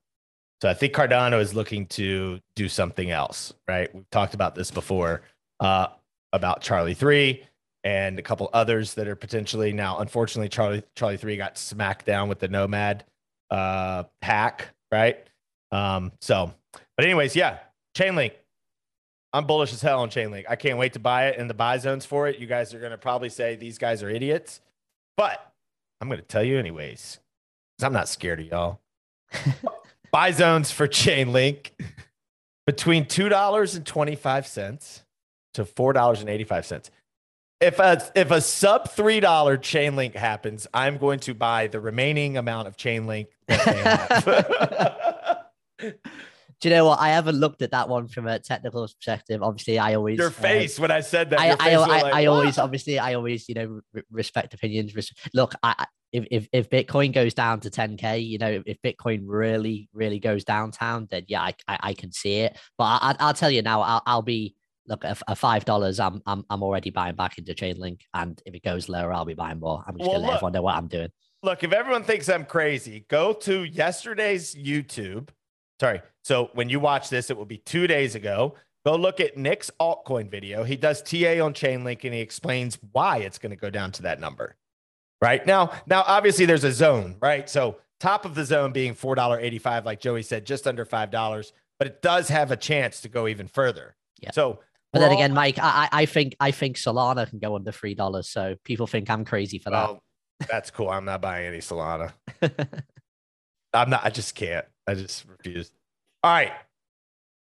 [0.61, 3.93] So I think Cardano is looking to do something else, right?
[3.95, 5.23] We've talked about this before
[5.59, 5.87] uh,
[6.33, 7.43] about Charli3
[7.83, 9.97] and a couple others that are potentially now.
[9.99, 13.05] Unfortunately, Charlie Charli3 got smacked down with the Nomad
[13.49, 15.17] uh, hack, right?
[15.71, 16.53] Um, so,
[16.95, 17.57] but anyways, yeah,
[17.97, 18.33] Chainlink.
[19.33, 20.43] I'm bullish as hell on Chainlink.
[20.47, 22.37] I can't wait to buy it in the buy zones for it.
[22.37, 24.59] You guys are to probably say these guys are idiots,
[25.17, 25.53] but
[26.01, 27.19] I'm to tell you anyways.
[27.77, 28.79] Because I'm not scared of y'all.
[30.11, 31.71] buy zones for Chainlink
[32.65, 35.01] between $2.25
[35.53, 36.89] to $4.85.
[37.59, 42.67] If a, if a sub $3 Chainlink happens, I'm going to buy the remaining amount
[42.67, 43.27] of Chainlink.
[46.61, 46.99] Do you know what?
[46.99, 49.41] I haven't looked at that one from a technical perspective.
[49.41, 51.39] Obviously, I always your uh, face when I said that.
[51.39, 54.93] I, I, I, like, I always obviously I always you know respect opinions.
[55.33, 59.89] Look, I if, if if Bitcoin goes down to 10k, you know, if Bitcoin really
[59.93, 62.57] really goes downtown, then yeah, I I, I can see it.
[62.77, 64.55] But I, I'll tell you now, I'll, I'll be
[64.87, 65.99] look at five dollars.
[65.99, 69.33] I'm I'm I'm already buying back into Chainlink, and if it goes lower, I'll be
[69.33, 69.83] buying more.
[69.87, 71.09] I'm just well, gonna let everyone know what I'm doing.
[71.43, 75.29] Look, if everyone thinks I'm crazy, go to yesterday's YouTube.
[75.79, 76.01] Sorry.
[76.23, 78.55] So when you watch this, it will be two days ago.
[78.85, 80.63] Go look at Nick's altcoin video.
[80.63, 84.03] He does TA on Chainlink and he explains why it's going to go down to
[84.03, 84.55] that number.
[85.21, 87.49] Right now, now obviously there's a zone, right?
[87.49, 90.83] So top of the zone being four dollar eighty five, like Joey said, just under
[90.83, 93.95] five dollars, but it does have a chance to go even further.
[94.19, 94.31] Yeah.
[94.31, 94.59] So
[94.93, 98.29] but then again, Mike, I, I think I think Solana can go under three dollars.
[98.29, 99.89] So people think I'm crazy for that.
[99.89, 100.01] Oh,
[100.49, 100.89] that's cool.
[100.89, 102.11] I'm not buying any Solana.
[103.73, 104.03] I'm not.
[104.03, 104.65] I just can't.
[104.85, 105.71] I just refuse.
[106.23, 106.51] All right,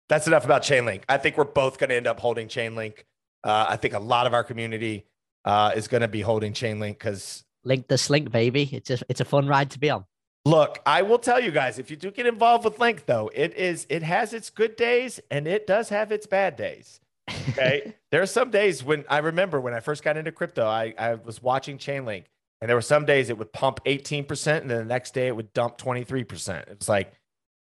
[0.09, 1.03] that's enough about Chainlink.
[1.09, 3.01] I think we're both going to end up holding Chainlink.
[3.43, 5.07] Uh, I think a lot of our community
[5.45, 8.69] uh, is going to be holding Chainlink because link the slink, baby.
[8.73, 10.05] It's a it's a fun ride to be on.
[10.45, 13.55] Look, I will tell you guys, if you do get involved with Link, though, it
[13.55, 17.01] is it has its good days and it does have its bad days.
[17.51, 17.95] Okay.
[18.11, 21.15] there are some days when I remember when I first got into crypto, I, I
[21.15, 22.25] was watching Chainlink
[22.61, 25.37] and there were some days it would pump 18% and then the next day it
[25.37, 26.69] would dump 23%.
[26.71, 27.13] It's like,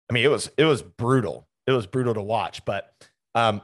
[0.10, 1.48] I mean, it was it was brutal.
[1.68, 2.94] It was brutal to watch, but
[3.34, 3.62] um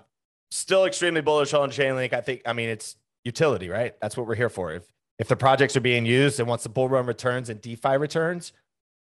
[0.49, 2.13] still extremely bullish on Chainlink.
[2.13, 3.95] I think, I mean, it's utility, right?
[4.01, 4.71] That's what we're here for.
[4.71, 4.83] If
[5.19, 8.51] if the projects are being used and once the bull run returns and DeFi returns,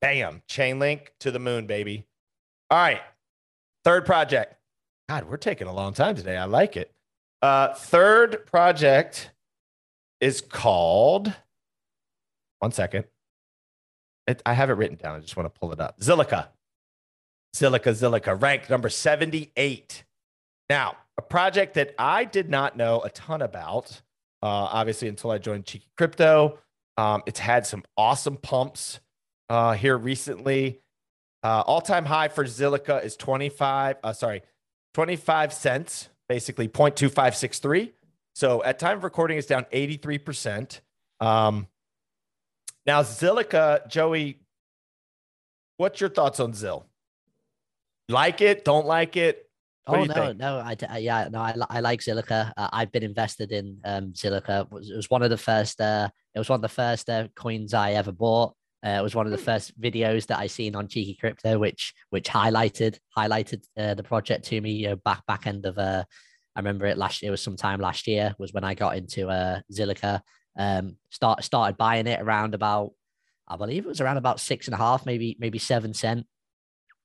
[0.00, 2.06] bam, chain link to the moon, baby.
[2.70, 3.00] All right.
[3.84, 4.56] Third project.
[5.08, 6.36] God, we're taking a long time today.
[6.36, 6.92] I like it.
[7.40, 9.30] Uh, third project
[10.20, 11.32] is called.
[12.60, 13.04] One second.
[14.26, 15.16] It, I have it written down.
[15.16, 15.98] I just want to pull it up.
[16.00, 16.48] Zilliqa.
[17.54, 20.04] Zilliqa, Zilliqa, ranked number 78.
[20.70, 24.00] Now, a project that I did not know a ton about,
[24.42, 26.58] uh, obviously, until I joined Cheeky Crypto.
[26.96, 29.00] Um, it's had some awesome pumps
[29.48, 30.80] uh, here recently.
[31.42, 33.96] Uh, all time high for Zilliqa is 25.
[34.02, 34.42] Uh, sorry,
[34.94, 37.92] 25 cents, basically 0.2563.
[38.34, 40.80] So at time of recording, it's down 83%.
[41.20, 41.66] Um,
[42.86, 44.40] now, Zilliqa, Joey,
[45.76, 46.84] what's your thoughts on Zill?
[48.08, 48.64] Like it?
[48.64, 49.48] Don't like it?
[49.84, 50.38] What oh no, think?
[50.38, 52.52] no, I, I, yeah, no, I, I like Zilliqa.
[52.56, 54.62] Uh, I've been invested in um, Zilliqa.
[54.62, 55.80] It was, it was one of the first.
[55.80, 58.54] Uh, it was one of the first uh, coins I ever bought.
[58.84, 61.94] Uh, it was one of the first videos that I seen on Cheeky Crypto, which
[62.10, 64.72] which highlighted highlighted uh, the project to me.
[64.72, 66.04] You know, back back end of uh,
[66.54, 67.22] I remember it last.
[67.22, 70.20] It was sometime last year was when I got into uh, Zilliqa.
[70.56, 72.92] Um, start started buying it around about,
[73.48, 76.26] I believe it was around about six and a half, maybe maybe seven cent.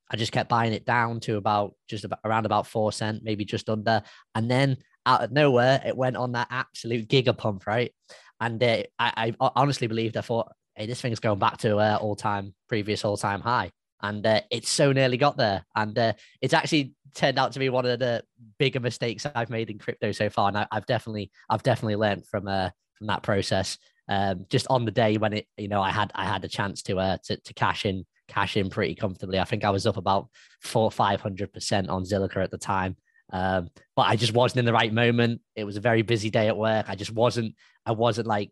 [0.10, 3.46] I just kept buying it down to about just about around about four cent, maybe
[3.46, 4.04] just under,
[4.36, 7.94] and then out of nowhere it went on that absolute giga pump, right?
[8.40, 11.98] And uh, I, I honestly believed I thought hey, this thing's going back to uh,
[12.00, 13.72] all time previous all time high.
[14.02, 15.66] And uh, it's so nearly got there.
[15.76, 18.24] And uh, it's actually turned out to be one of the
[18.60, 20.50] bigger mistakes I've made in crypto so far.
[20.50, 23.78] And I, have definitely, I've definitely learned from uh, from that process.
[24.10, 26.84] Um, just on the day when it, you know, I had I had a chance
[26.84, 29.40] to uh to, to cash in cash in pretty comfortably.
[29.40, 30.30] I think I was up about
[30.62, 32.96] four five hundred percent on Zilliqa at the time.
[33.34, 35.42] Um, but I just wasn't in the right moment.
[35.56, 36.86] It was a very busy day at work.
[36.90, 37.56] I just wasn't.
[37.86, 38.52] I wasn't like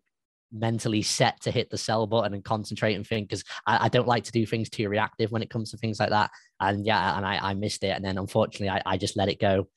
[0.51, 4.07] mentally set to hit the sell button and concentrate and think because I, I, don't
[4.07, 6.31] like to do things too reactive when it comes to things like that.
[6.59, 7.89] And yeah, and I, I missed it.
[7.89, 9.67] And then unfortunately, I, I just let it go.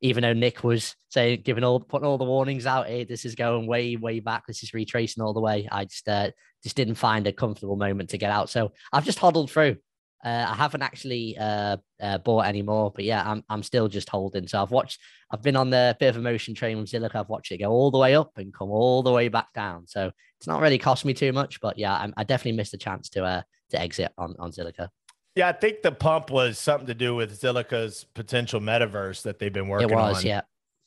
[0.00, 3.34] Even though Nick was saying, giving all, putting all the warnings out, hey, this is
[3.34, 4.46] going way, way back.
[4.46, 5.68] This is retracing all the way.
[5.72, 6.30] I just, uh,
[6.62, 8.50] just didn't find a comfortable moment to get out.
[8.50, 9.76] So I've just HODLed through.
[10.24, 14.48] Uh, I haven't actually uh, uh, bought anymore, but yeah, I'm I'm still just holding.
[14.48, 17.14] So I've watched, I've been on the bit of a motion train with Zilliqa.
[17.14, 19.86] I've watched it go all the way up and come all the way back down.
[19.86, 22.78] So it's not really cost me too much, but yeah, I, I definitely missed a
[22.78, 24.88] chance to uh to exit on on Zilliqa.
[25.36, 29.52] Yeah, I think the pump was something to do with Zilliqa's potential metaverse that they've
[29.52, 30.06] been working on.
[30.06, 30.26] It was, on.
[30.26, 30.40] yeah.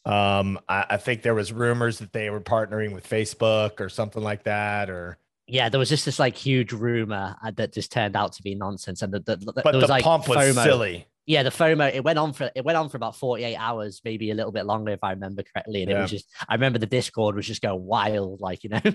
[0.03, 4.21] Um, I, I think there was rumors that they were partnering with Facebook or something
[4.21, 5.17] like that, or
[5.51, 8.55] yeah, there was just this like huge rumor uh, that just turned out to be
[8.55, 10.63] nonsense, and the, the, the but there was, the like, pump was FOMO.
[10.63, 11.07] silly.
[11.25, 13.99] Yeah, the FOMO it went on for it went on for about forty eight hours,
[14.05, 15.81] maybe a little bit longer if I remember correctly.
[15.81, 15.99] And yeah.
[15.99, 18.79] it was just I remember the Discord was just going wild, like you know.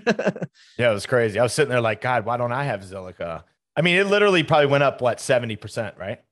[0.78, 1.38] yeah, it was crazy.
[1.38, 3.44] I was sitting there like, God, why don't I have Zilliqa?
[3.76, 6.22] I mean, it literally probably went up what seventy percent, right?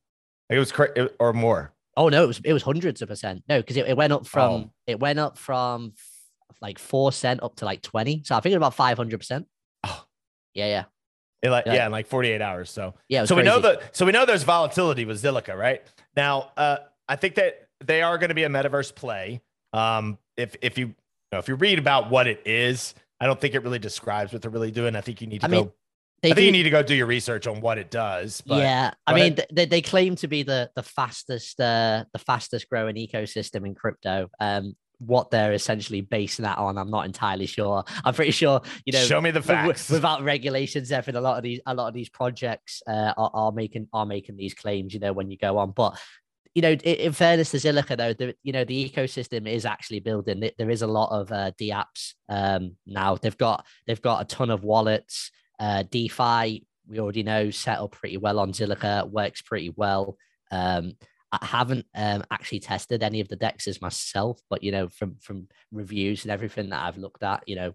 [0.48, 1.74] It was cra- or more.
[1.98, 3.42] Oh no, it was it was hundreds of percent.
[3.46, 4.70] No, because it, it went up from oh.
[4.86, 5.92] it went up from
[6.62, 8.22] like four cent up to like twenty.
[8.24, 9.46] So I think it was about five hundred percent.
[10.54, 10.84] Yeah, yeah.
[11.42, 11.74] In like, yeah.
[11.74, 12.70] yeah, in like 48 hours.
[12.70, 13.48] So yeah, so crazy.
[13.48, 15.82] we know that so we know there's volatility with Zilliqa, right?
[16.16, 19.42] Now, uh, I think that they are going to be a metaverse play.
[19.72, 20.94] Um, if if you, you
[21.32, 24.42] know, if you read about what it is, I don't think it really describes what
[24.42, 24.96] they're really doing.
[24.96, 25.56] I think you need to I go.
[25.56, 25.72] Mean,
[26.22, 28.42] I think do, you need to go do your research on what it does.
[28.46, 32.96] yeah, I mean, they, they claim to be the the fastest uh, the fastest growing
[32.96, 34.30] ecosystem in crypto.
[34.40, 34.74] Um,
[35.06, 37.84] what they're essentially basing that on, I'm not entirely sure.
[38.04, 39.90] I'm pretty sure, you know, show me the facts.
[39.90, 43.52] without regulations, everything, a lot of these, a lot of these projects uh, are, are
[43.52, 44.94] making are making these claims.
[44.94, 45.98] You know, when you go on, but
[46.54, 50.48] you know, in fairness to Zilliqa, though, the, you know, the ecosystem is actually building.
[50.56, 53.16] There is a lot of uh, DApps um, now.
[53.16, 55.32] They've got they've got a ton of wallets.
[55.58, 60.16] Uh, DeFi, we already know, set up pretty well on Zilliqa, works pretty well.
[60.50, 60.92] Um,
[61.42, 65.48] I haven't um, actually tested any of the dexes myself, but you know, from from
[65.72, 67.74] reviews and everything that I've looked at, you know,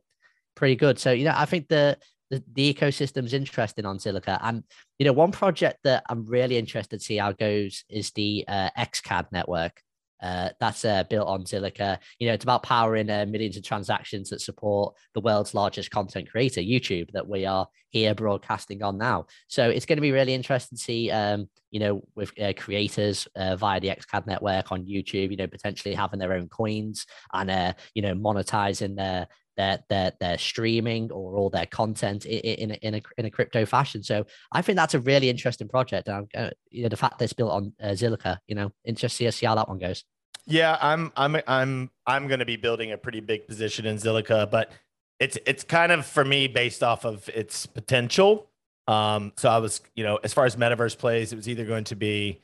[0.56, 1.00] pretty good.
[1.00, 1.98] So you know, I think the
[2.30, 4.64] the, the ecosystem's interesting on Zilliqa, And,
[5.00, 8.70] you know, one project that I'm really interested to see how goes is the uh,
[8.78, 9.82] XCAD network.
[10.22, 11.98] Uh, that's uh, built on Zilliqa.
[12.20, 16.30] You know, it's about powering uh, millions of transactions that support the world's largest content
[16.30, 19.26] creator, YouTube, that we are here broadcasting on now.
[19.48, 23.28] So it's going to be really interesting to see, um, you know, with uh, creators
[23.36, 27.50] uh, via the XCAD network on YouTube, you know, potentially having their own coins and,
[27.50, 29.28] uh, you know, monetizing their
[29.60, 33.30] their their their streaming or all their content in, in, a, in a in a
[33.30, 34.02] crypto fashion.
[34.02, 36.08] So I think that's a really interesting project.
[36.08, 39.28] And uh, you know, the fact that it's built on uh, Zilliqa, you know, interesting
[39.28, 40.06] to see how that one goes.
[40.46, 44.50] Yeah, I'm I'm I'm I'm going to be building a pretty big position in Zilliqa,
[44.50, 44.72] but
[45.20, 48.50] it's it's kind of for me based off of its potential.
[48.88, 51.84] Um, so I was, you know, as far as metaverse plays, it was either going
[51.86, 52.42] to be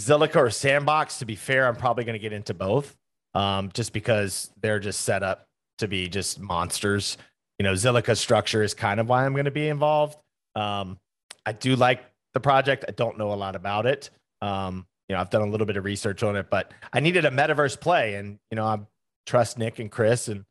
[0.00, 1.20] Zilliqa or Sandbox.
[1.20, 2.96] To be fair, I'm probably going to get into both,
[3.32, 5.46] um, just because they're just set up
[5.82, 7.18] to be just monsters.
[7.58, 10.16] You know, Zilliqa structure is kind of why I'm going to be involved.
[10.56, 10.98] Um,
[11.46, 12.02] I do like
[12.34, 12.84] the project.
[12.88, 14.10] I don't know a lot about it.
[14.40, 17.24] Um, you know, I've done a little bit of research on it, but I needed
[17.24, 18.80] a metaverse play, and you know, I
[19.26, 20.44] trust Nick and Chris, and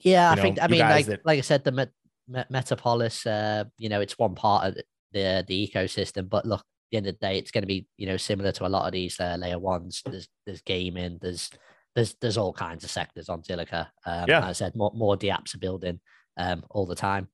[0.00, 1.26] yeah, I know, think I mean, like that...
[1.26, 1.92] like I said, the Met-
[2.28, 4.74] Met- Metapolis, uh, you know, it's one part of
[5.12, 8.06] the the ecosystem, but look, the end of the day, it's going to be you
[8.06, 10.02] know similar to a lot of these uh, layer ones.
[10.04, 11.50] There's there's gaming, there's
[11.94, 13.88] there's there's all kinds of sectors on Zilliqa.
[14.06, 16.00] Um, yeah, I said more more DApps are building
[16.36, 17.28] um, all the time.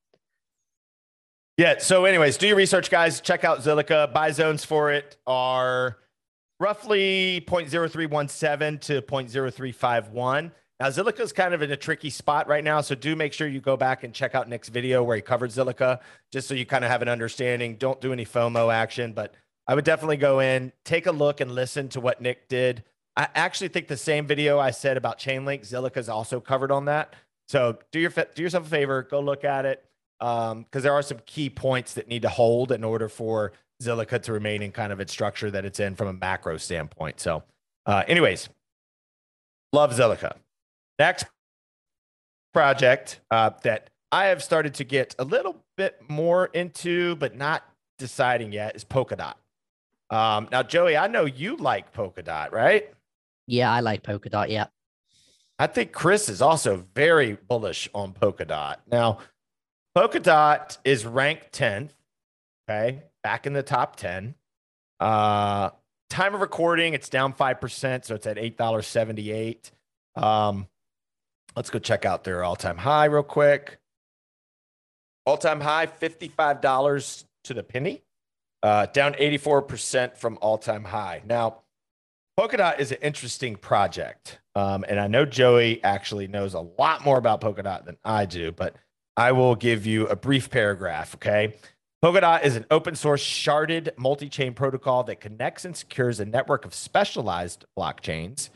[1.57, 1.75] Yeah.
[1.79, 3.21] So, anyways, do your research, guys.
[3.21, 4.11] Check out Zilliqa.
[4.11, 5.97] Buy zones for it are
[6.59, 10.51] roughly 0.0317 to 0.0351.
[10.81, 12.81] Now, Zilliqa is kind of in a tricky spot right now.
[12.81, 15.49] So, do make sure you go back and check out Nick's video where he covered
[15.49, 17.77] Zilliqa, just so you kind of have an understanding.
[17.77, 19.33] Don't do any FOMO action, but
[19.65, 22.83] I would definitely go in, take a look, and listen to what Nick did
[23.17, 26.85] I actually think the same video I said about Chainlink, Zilliqa is also covered on
[26.85, 27.15] that.
[27.47, 29.85] So do your do yourself a favor, go look at it
[30.19, 34.21] because um, there are some key points that need to hold in order for Zilliqa
[34.23, 37.19] to remain in kind of its structure that it's in from a macro standpoint.
[37.19, 37.43] So,
[37.85, 38.49] uh, anyways,
[39.73, 40.37] love Zilliqa.
[40.97, 41.25] Next
[42.53, 47.63] project uh, that I have started to get a little bit more into, but not
[47.97, 49.35] deciding yet, is Polkadot.
[50.09, 52.93] Um, now, Joey, I know you like Polkadot, right?
[53.47, 54.49] Yeah, I like Polkadot.
[54.49, 54.65] Yeah.
[55.57, 58.77] I think Chris is also very bullish on Polkadot.
[58.91, 59.19] Now,
[59.95, 61.91] Polkadot is ranked 10th,
[62.69, 64.35] okay, back in the top 10.
[64.99, 65.69] Uh,
[66.09, 69.71] time of recording, it's down 5%, so it's at $8.78.
[70.21, 70.67] Um,
[71.55, 73.79] let's go check out their all time high real quick.
[75.25, 78.03] All time high, $55 to the penny,
[78.61, 81.21] uh, down 84% from all time high.
[81.25, 81.61] Now,
[82.39, 84.39] Polkadot is an interesting project.
[84.55, 88.51] Um, and I know Joey actually knows a lot more about Polkadot than I do,
[88.51, 88.75] but
[89.15, 91.15] I will give you a brief paragraph.
[91.15, 91.55] Okay.
[92.03, 96.65] Polkadot is an open source sharded multi chain protocol that connects and secures a network
[96.65, 98.49] of specialized blockchains,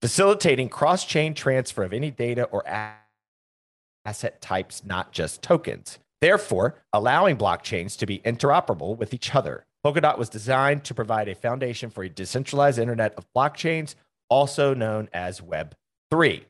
[0.00, 5.98] facilitating cross chain transfer of any data or asset types, not just tokens.
[6.22, 9.66] Therefore, allowing blockchains to be interoperable with each other.
[9.84, 13.94] Polkadot was designed to provide a foundation for a decentralized internet of blockchains,
[14.28, 16.44] also known as Web3.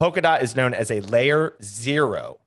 [0.00, 2.38] Polkadot is known as a layer zero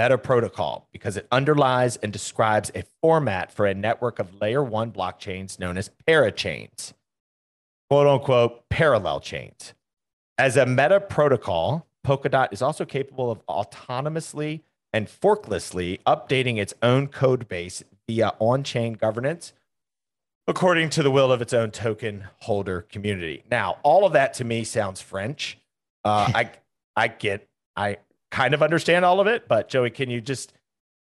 [0.00, 4.90] meta protocol because it underlies and describes a format for a network of layer one
[4.92, 6.94] blockchains known as parachains,
[7.90, 9.74] quote unquote, parallel chains.
[10.38, 17.08] As a meta protocol, Polkadot is also capable of autonomously and forklessly updating its own
[17.08, 19.52] code base via on chain governance
[20.48, 23.44] according to the will of its own token holder community.
[23.48, 25.56] Now, all of that to me sounds French.
[26.04, 26.50] Uh, I,
[26.96, 27.98] I get, I
[28.32, 30.52] kind of understand all of it, but Joey, can you just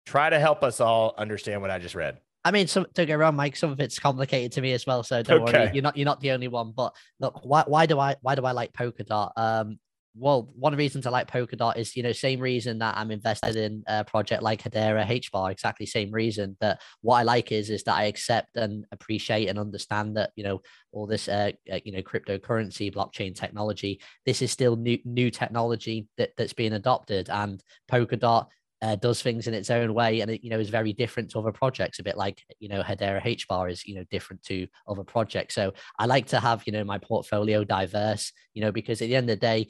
[0.05, 2.19] try to help us all understand what I just read?
[2.43, 3.55] I mean, some, don't get wrong, Mike.
[3.55, 5.03] Some of it's complicated to me as well.
[5.03, 5.59] So don't okay.
[5.65, 6.73] worry, you're not you're not the only one.
[6.75, 9.31] But look, why why do I why do I like Polkadot?
[9.37, 9.79] Um,
[10.19, 13.09] well, one of the reasons I like Polkadot is, you know, same reason that I'm
[13.09, 17.69] invested in a project like Hedera HBAR, exactly same reason that what I like is,
[17.69, 20.61] is that I accept and appreciate and understand that, you know,
[20.91, 26.07] all this, uh, uh, you know, cryptocurrency, blockchain technology, this is still new, new technology
[26.17, 27.29] that, that's being adopted.
[27.29, 28.47] And Polkadot
[28.81, 31.39] uh, does things in its own way and it you know is very different to
[31.39, 31.99] other projects.
[31.99, 35.55] A bit like you know hedera hbar is you know different to other projects.
[35.55, 39.15] So i like to have you know my portfolio diverse you know because at the
[39.15, 39.67] end of the day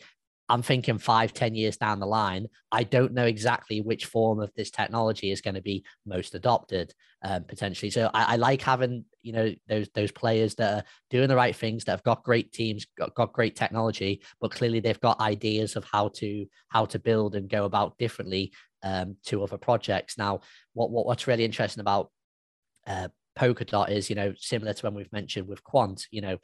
[0.50, 4.52] i'm thinking five ten years down the line i don't know exactly which form of
[4.56, 9.04] this technology is going to be most adopted um, potentially so I, I, like having
[9.22, 12.54] you know those those players that are doing the right things that have got great
[12.54, 16.98] teams got, got great technology but clearly they've got ideas of how to how to
[16.98, 20.18] build and go about differently um, to other projects.
[20.18, 20.42] Now,
[20.74, 22.12] what, what what's really interesting about
[22.88, 26.38] uh, Polkadot is, you know, similar to when we've mentioned with Quant, you know,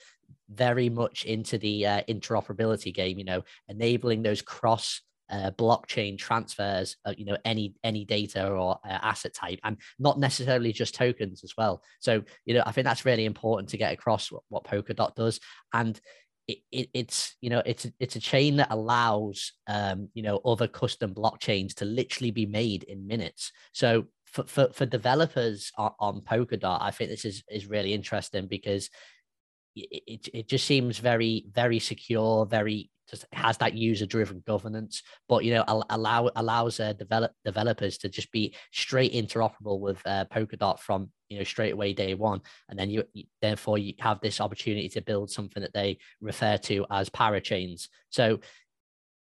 [0.50, 6.98] very much into the uh, interoperability game, you know, enabling those cross uh, blockchain transfers,
[7.06, 11.44] uh, you know, any any data or uh, asset type, and not necessarily just tokens
[11.44, 11.82] as well.
[12.00, 15.40] So, you know, I think that's really important to get across what, what Polkadot does,
[15.74, 16.00] and
[16.48, 20.68] it, it, it's you know it's it's a chain that allows um, you know other
[20.68, 23.52] custom blockchains to literally be made in minutes.
[23.74, 28.48] So for for, for developers on, on Polkadot, I think this is is really interesting
[28.48, 28.90] because
[29.76, 35.44] it, it, just seems very very secure, very just has that user driven governance, but
[35.44, 40.80] you know allow allows uh, develop developers to just be straight interoperable with uh, Polkadot
[40.80, 43.04] from you know straight away day one, and then you
[43.42, 47.88] therefore you have this opportunity to build something that they refer to as parachains.
[48.10, 48.40] So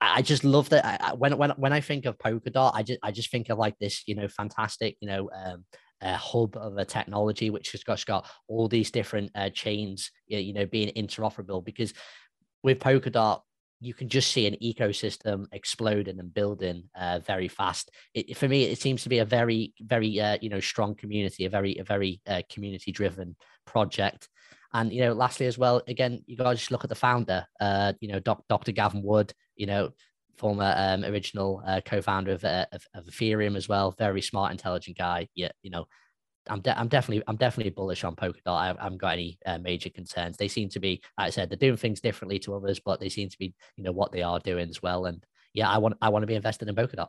[0.02, 0.84] I just love that.
[0.84, 3.78] I, when when when I think of Polkadot, I just I just think of like
[3.78, 5.64] this, you know, fantastic, you know, um,
[6.02, 10.52] a hub of a technology which has got, got all these different uh, chains, you
[10.52, 11.64] know, being interoperable.
[11.64, 11.94] Because
[12.62, 13.40] with Polkadot,
[13.80, 17.90] you can just see an ecosystem exploding and building uh, very fast.
[18.14, 21.46] It, for me, it seems to be a very, very, uh, you know, strong community,
[21.46, 23.34] a very, a very uh, community-driven
[23.66, 24.28] project.
[24.72, 27.46] And you know, lastly as well, again, you to just look at the founder.
[27.60, 28.72] Uh, you know, Doc, Dr.
[28.72, 29.32] Gavin Wood.
[29.56, 29.90] You know,
[30.36, 33.94] former um, original uh, co-founder of, uh, of, of Ethereum as well.
[33.98, 35.28] Very smart, intelligent guy.
[35.34, 35.86] Yeah, you know,
[36.48, 38.46] I'm, de- I'm definitely I'm definitely bullish on Polkadot.
[38.46, 40.36] I, I haven't got any uh, major concerns.
[40.36, 43.08] They seem to be, like I said, they're doing things differently to others, but they
[43.08, 45.06] seem to be, you know, what they are doing as well.
[45.06, 45.24] And
[45.54, 47.08] yeah, I want I want to be invested in Polkadot.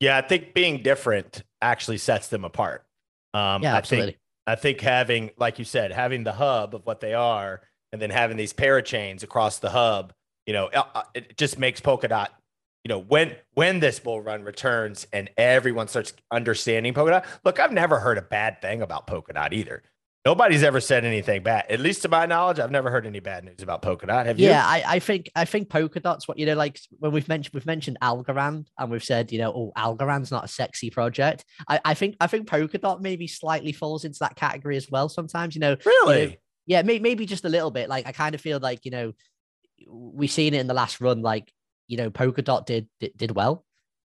[0.00, 2.84] Yeah, I think being different actually sets them apart.
[3.32, 4.08] Um, yeah, absolutely.
[4.08, 7.62] I think, I think having, like you said, having the hub of what they are,
[7.92, 10.12] and then having these parachains across the hub,
[10.46, 12.26] you know, uh, uh, it just makes Polkadot
[12.84, 17.72] you know, when when this bull run returns and everyone starts understanding Polkadot, look, I've
[17.72, 19.82] never heard a bad thing about Polkadot either.
[20.26, 21.66] Nobody's ever said anything bad.
[21.68, 24.24] At least to my knowledge, I've never heard any bad news about Polkadot.
[24.24, 24.48] Have you?
[24.48, 27.66] Yeah, I, I think I think Polkadot's what you know, like when we've mentioned we've
[27.66, 31.44] mentioned Algorand and we've said, you know, oh, Algorand's not a sexy project.
[31.68, 35.08] I, I think I think Polkadot maybe slightly falls into that category as well.
[35.08, 36.34] Sometimes, you know, really, you know,
[36.66, 37.88] yeah, may, maybe just a little bit.
[37.88, 39.12] Like I kind of feel like you know,
[39.88, 41.20] we've seen it in the last run.
[41.20, 41.50] Like
[41.86, 43.64] you know, Polkadot did, did did well.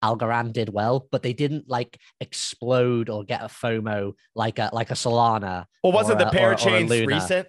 [0.02, 4.90] Algorand did well, but they didn't like explode or get a FOMO like a like
[4.90, 5.64] a Solana.
[5.82, 7.48] Well, wasn't the pair parachains recent?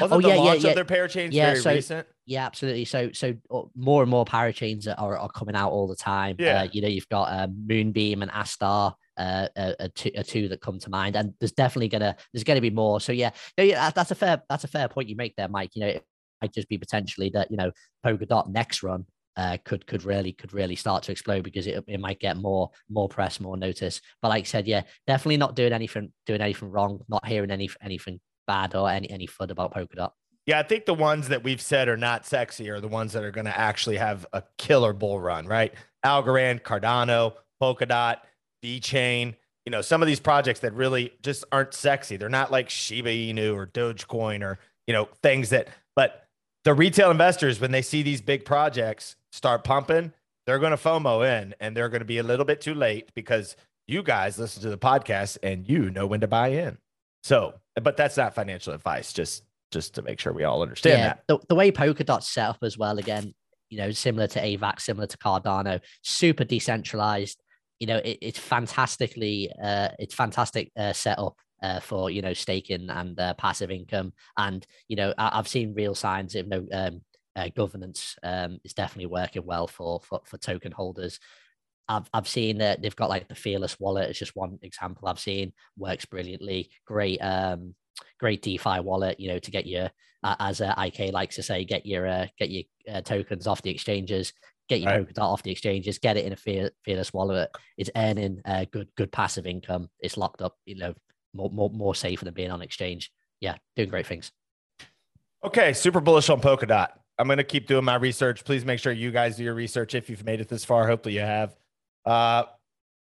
[0.00, 0.68] Wasn't oh, the yeah, launch yeah, yeah.
[0.68, 2.06] of their parachains yeah, very so, recent?
[2.26, 2.84] Yeah, absolutely.
[2.84, 6.36] So so uh, more and more parachains are, are coming out all the time.
[6.38, 6.62] Yeah.
[6.62, 8.94] Uh, you know, you've got uh, Moonbeam and Astar.
[9.16, 12.60] Uh, a, two, a two that come to mind, and there's definitely gonna there's gonna
[12.60, 13.00] be more.
[13.00, 15.70] So yeah, yeah, that's a fair that's a fair point you make there, Mike.
[15.74, 16.04] You know, it
[16.40, 17.72] might just be potentially that you know
[18.06, 19.06] Polkadot next run
[19.38, 22.70] uh, could could really could really start to explode because it, it might get more
[22.90, 24.00] more press, more notice.
[24.20, 27.70] But like I said, yeah, definitely not doing anything doing anything wrong, not hearing any
[27.80, 30.10] anything bad or any any fud about Polkadot.
[30.44, 33.22] Yeah, I think the ones that we've said are not sexy are the ones that
[33.22, 35.72] are going to actually have a killer bull run, right?
[36.04, 38.16] Algorand, Cardano, Polkadot,
[38.80, 39.36] chain
[39.66, 42.16] You know, some of these projects that really just aren't sexy.
[42.16, 44.58] They're not like Shiba Inu or Dogecoin or
[44.88, 45.68] you know things that.
[45.94, 46.24] But
[46.64, 50.12] the retail investors, when they see these big projects, start pumping,
[50.46, 53.10] they're going to FOMO in and they're going to be a little bit too late
[53.14, 56.76] because you guys listen to the podcast and you know when to buy in.
[57.22, 61.06] So, but that's not financial advice, just just to make sure we all understand yeah,
[61.08, 61.24] that.
[61.28, 63.34] The, the way Polkadot's set up as well, again,
[63.68, 67.42] you know, similar to AVAX, similar to Cardano, super decentralized.
[67.78, 72.88] You know, it, it's fantastically, uh, it's fantastic uh, setup uh, for you know staking
[72.90, 74.12] and uh, passive income.
[74.36, 77.02] And you know, I, have seen real signs of no um,
[77.38, 81.20] uh, governance um, is definitely working well for, for, for token holders.
[81.88, 84.10] I've I've seen that they've got like the Fearless wallet.
[84.10, 86.70] It's just one example I've seen works brilliantly.
[86.86, 87.74] Great, um,
[88.18, 89.18] great DeFi wallet.
[89.18, 89.90] You know, to get your
[90.22, 93.62] uh, as uh, IK likes to say, get your uh, get your uh, tokens off
[93.62, 94.32] the exchanges.
[94.68, 95.08] get your Right.
[95.08, 97.50] Polkadot off the exchanges, get it in a fear, fearless wallet.
[97.78, 99.88] It's earning uh, good good passive income.
[100.00, 100.94] It's locked up, you know,
[101.32, 103.10] more more more safer than being on exchange.
[103.40, 104.30] Yeah, doing great things.
[105.42, 106.88] Okay, super bullish on Polkadot.
[107.18, 108.44] I'm going to keep doing my research.
[108.44, 110.86] Please make sure you guys do your research if you've made it this far.
[110.86, 111.56] Hopefully you have.
[112.06, 112.44] Uh,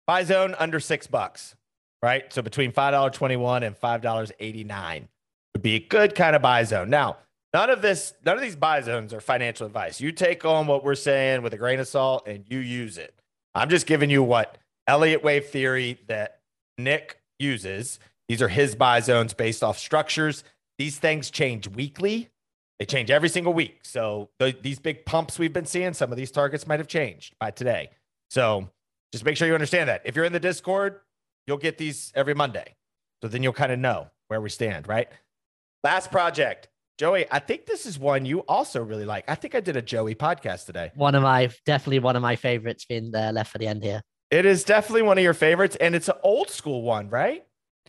[0.05, 1.55] buy zone under six bucks,
[2.01, 2.31] right?
[2.31, 5.07] So between $5.21 and $5.89
[5.53, 6.89] would be a good kind of buy zone.
[6.89, 7.17] Now,
[7.53, 9.99] none of this, none of these buy zones are financial advice.
[9.99, 13.13] You take on what we're saying with a grain of salt and you use it.
[13.53, 16.39] I'm just giving you what Elliott wave theory that
[16.77, 17.99] Nick uses.
[18.29, 20.43] These are his buy zones based off structures.
[20.77, 22.29] These things change weekly.
[22.79, 23.79] They change every single week.
[23.83, 27.35] So the, these big pumps we've been seeing, some of these targets might have changed
[27.39, 27.89] by today.
[28.29, 28.69] So
[29.11, 30.01] just make sure you understand that.
[30.05, 30.99] If you're in the Discord,
[31.47, 32.75] you'll get these every Monday.
[33.23, 35.07] So then you'll kind of know where we stand, right?
[35.83, 36.67] Last project.
[36.99, 39.29] Joey, I think this is one you also really like.
[39.29, 40.91] I think I did a Joey podcast today.
[40.95, 44.01] One of my definitely one of my favorites being uh, left for the end here.
[44.31, 47.45] It is definitely one of your favorites, and it's an old school one, right?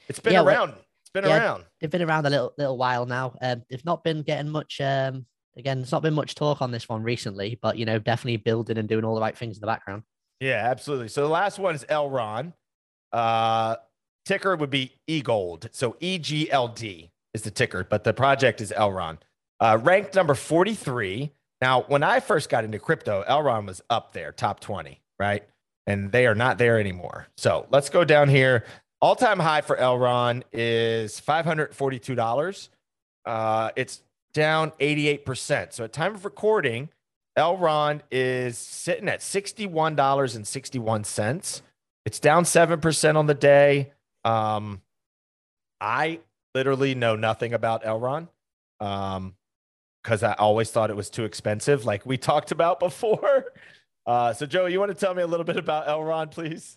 [0.09, 0.75] It's been Yeah, around.
[1.09, 1.39] It's been yeah.
[1.39, 1.65] around.
[1.81, 3.35] They've been around a little little while now.
[3.41, 4.79] Um, they've not been getting much.
[4.79, 5.25] Um,
[5.57, 8.77] again, there's not been much talk on this one recently, but you know, definitely building
[8.77, 10.03] and doing all the right things in the background.
[10.39, 11.09] Yeah, absolutely.
[11.09, 12.53] So the last one is Elrond.
[13.11, 13.77] Uh,
[14.27, 15.69] ticker would be eGold.
[15.73, 19.21] So E G L D is the ticker, but the project is Elrond.
[19.59, 21.33] Uh, ranked number 43.
[21.63, 25.43] Now, when I first got into crypto, Elrond was up there, top 20, right?
[25.87, 27.29] And they are not there anymore.
[27.39, 28.67] So let's go down here.
[29.01, 32.69] All time high for Elrond is $542.
[33.25, 34.03] Uh, it's
[34.35, 35.73] down 88%.
[35.73, 36.89] So at time of recording,
[37.39, 41.63] Elrond is sitting at $61.61.
[42.05, 43.93] It's down 7% on the day.
[44.25, 44.83] Um,
[45.81, 46.19] I
[46.55, 48.27] literally know nothing about Elrond
[48.81, 49.37] um,
[50.03, 53.53] because I always thought it was too expensive, like we talked about before.
[54.07, 56.77] Uh, so, Joe, you want to tell me a little bit about Elrond, please?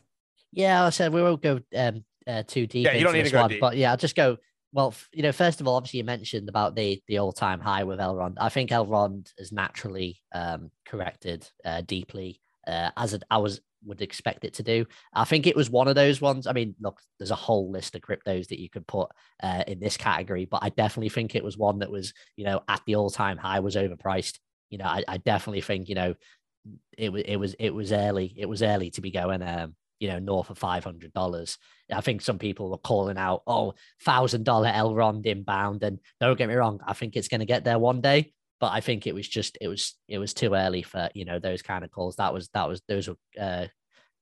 [0.51, 2.85] Yeah, I said we won't go um, uh, too deep.
[2.85, 3.61] Yeah, you don't need to this go one, deep.
[3.61, 4.37] But yeah, I'll just go.
[4.73, 7.83] Well, you know, first of all, obviously you mentioned about the the all time high
[7.83, 8.35] with Elrond.
[8.39, 14.01] I think Elrond has naturally um, corrected uh, deeply uh, as it, I was would
[14.01, 14.85] expect it to do.
[15.13, 16.47] I think it was one of those ones.
[16.47, 19.09] I mean, look, there's a whole list of cryptos that you could put
[19.41, 22.61] uh, in this category, but I definitely think it was one that was, you know,
[22.67, 24.39] at the all time high was overpriced.
[24.69, 26.15] You know, I, I definitely think, you know,
[26.97, 28.33] it was it was it was early.
[28.37, 31.59] It was early to be going um, you know, north of five hundred dollars.
[31.93, 35.83] I think some people were calling out, oh, thousand dollar Elrond inbound.
[35.83, 38.33] And don't get me wrong, I think it's going to get there one day.
[38.59, 41.37] But I think it was just it was it was too early for you know
[41.37, 42.15] those kind of calls.
[42.15, 43.67] That was that was those were uh,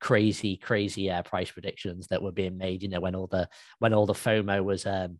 [0.01, 2.83] crazy crazy uh, price predictions that were being made.
[2.83, 3.47] You know when all the
[3.79, 5.17] when all the FOMO was um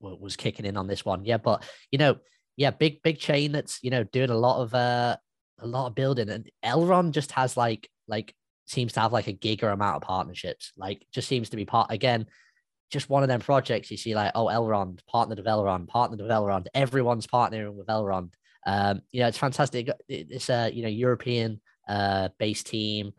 [0.00, 1.24] was kicking in on this one.
[1.24, 2.16] Yeah, but you know
[2.56, 5.16] yeah big big chain that's you know doing a lot of uh
[5.60, 8.34] a lot of building and Elrond just has like like
[8.66, 10.72] seems to have like a giga amount of partnerships.
[10.76, 12.26] Like just seems to be part again,
[12.90, 16.30] just one of them projects you see like oh Elrond partnered with Elrond, partnered with
[16.30, 16.66] Elrond.
[16.74, 18.32] Everyone's partnering with Elrond.
[18.66, 19.90] Um, you know it's fantastic.
[20.08, 23.12] It's a you know European uh based team.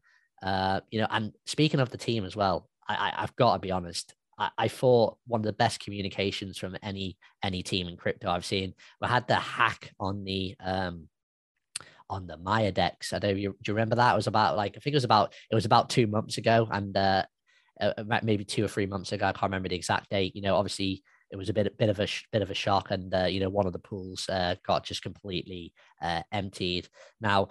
[0.43, 3.59] Uh, you know, and speaking of the team as well, I, I I've got to
[3.59, 4.13] be honest.
[4.37, 8.45] I, I thought one of the best communications from any any team in crypto I've
[8.45, 8.73] seen.
[9.01, 11.07] We had the hack on the um
[12.09, 13.13] on the Maiar DEX.
[13.13, 13.37] I don't.
[13.37, 14.13] You, do you remember that?
[14.13, 16.67] It was about like I think it was about it was about two months ago,
[16.71, 17.23] and uh,
[17.79, 19.25] uh, uh, maybe two or three months ago.
[19.25, 20.35] I can't remember the exact date.
[20.35, 23.13] You know, obviously it was a bit bit of a bit of a shock, and
[23.13, 26.87] uh, you know one of the pools uh, got just completely uh, emptied.
[27.21, 27.49] Now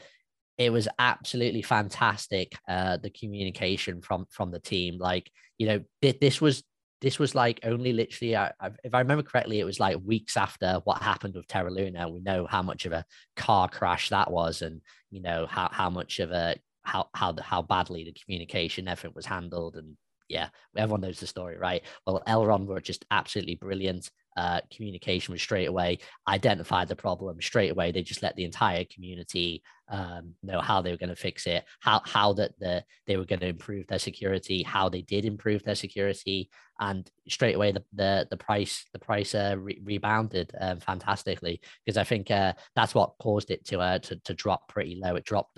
[0.59, 2.52] it was absolutely fantastic.
[2.66, 6.62] Uh, the communication from from the team, like you know, thi- this was
[7.01, 9.97] this was like only literally, uh, I, I, if I remember correctly, it was like
[10.05, 12.09] weeks after what happened with Terra Luna.
[12.09, 13.05] We know how much of a
[13.36, 14.80] car crash that was, and
[15.11, 19.26] you know how how much of a how how how badly the communication effort was
[19.26, 19.97] handled, and
[20.28, 21.82] yeah, everyone knows the story, right?
[22.07, 24.11] Well, Elrond were just absolutely brilliant.
[24.37, 27.93] Uh, communication was straight away identified the problem straight away.
[27.93, 31.64] They just let the entire community um, know how they were going to fix it,
[31.80, 35.62] how how that the they were going to improve their security, how they did improve
[35.62, 40.80] their security, and straight away the the, the price the price uh, re- rebounded um,
[40.80, 44.99] fantastically because I think uh, that's what caused it to uh to, to drop pretty
[45.03, 45.14] low.
[45.14, 45.55] It dropped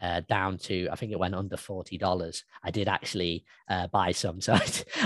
[0.00, 2.44] uh, down to I think it went under forty dollars.
[2.62, 4.54] I did actually uh, buy some, so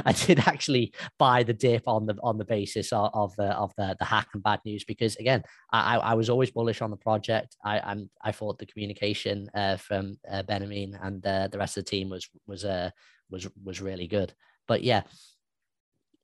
[0.05, 3.73] I, did actually buy the dip on the on the basis of, of the of
[3.77, 6.91] the the hack and bad news because again I, I I was always bullish on
[6.91, 7.57] the project.
[7.65, 11.85] I and I thought the communication uh, from uh, Benjamin and uh, the rest of
[11.85, 12.91] the team was was uh,
[13.31, 14.33] was was really good.
[14.69, 15.03] But yeah,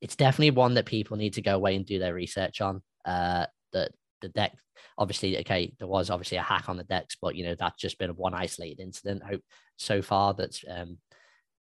[0.01, 2.83] it's definitely one that people need to go away and do their research on.
[3.05, 4.57] Uh, that the deck.
[4.97, 7.99] Obviously, okay, there was obviously a hack on the DEX but you know that's just
[7.99, 9.23] been one isolated incident.
[9.23, 9.43] Hope
[9.77, 10.99] so far that's um,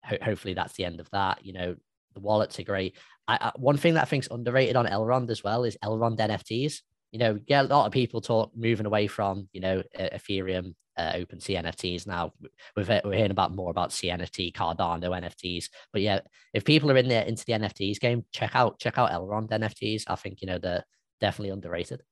[0.05, 1.45] ho- hopefully that's the end of that.
[1.45, 1.77] You know,
[2.15, 2.97] the wallets are great.
[3.27, 6.81] I, I, one thing that I think's underrated on Elrond as well is Elrond NFTs.
[7.13, 11.13] You know, get a lot of people talk moving away from you know Ethereum, uh,
[11.13, 12.33] OpenSea NFTs now.
[12.77, 15.67] We've we're hearing about more about CNFT, Cardano NFTs.
[15.93, 16.21] But yeah,
[16.53, 20.05] if people are in there into the NFTs game, check out check out Elrond NFTs.
[20.07, 20.85] I think you know they're
[21.21, 22.03] definitely underrated.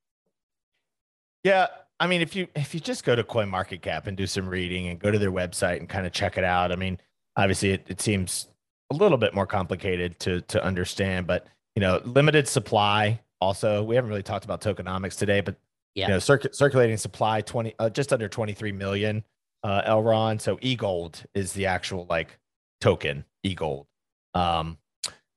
[1.44, 1.66] Yeah,
[1.98, 4.98] I mean, if you if you just go to CoinMarketCap and do some reading and
[4.98, 6.98] go to their website and kind of check it out, I mean,
[7.36, 8.48] obviously it, it seems
[8.90, 13.20] a little bit more complicated to to understand, but you know, limited supply.
[13.40, 15.56] Also, we haven't really talked about tokenomics today, but
[15.94, 16.06] yeah.
[16.06, 19.24] you know, circ- circulating supply twenty uh, just under twenty three million
[19.64, 20.40] uh, Elrond.
[20.40, 22.38] So e gold is the actual like
[22.80, 23.86] token e gold.
[24.34, 24.78] Um,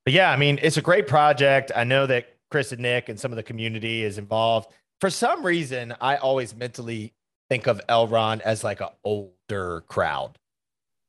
[0.04, 1.72] but yeah, I mean, it's a great project.
[1.76, 4.72] I know that Chris and Nick and some of the community is involved.
[5.02, 7.14] For some reason, I always mentally
[7.50, 10.38] think of Elrond as like an older crowd.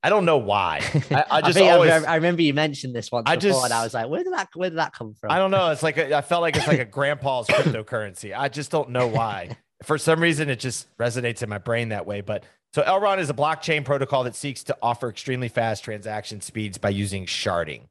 [0.03, 0.81] I don't know why.
[1.11, 1.91] I, I just I always.
[1.91, 4.33] I, remember you mentioned this once I before, just, and I was like, "Where did
[4.33, 4.49] that?
[4.55, 5.71] Where did that come from?" I don't know.
[5.71, 8.37] It's like a, I felt like it's like a grandpa's cryptocurrency.
[8.37, 9.57] I just don't know why.
[9.83, 12.21] For some reason, it just resonates in my brain that way.
[12.21, 16.79] But so Elrond is a blockchain protocol that seeks to offer extremely fast transaction speeds
[16.79, 17.83] by using sharding.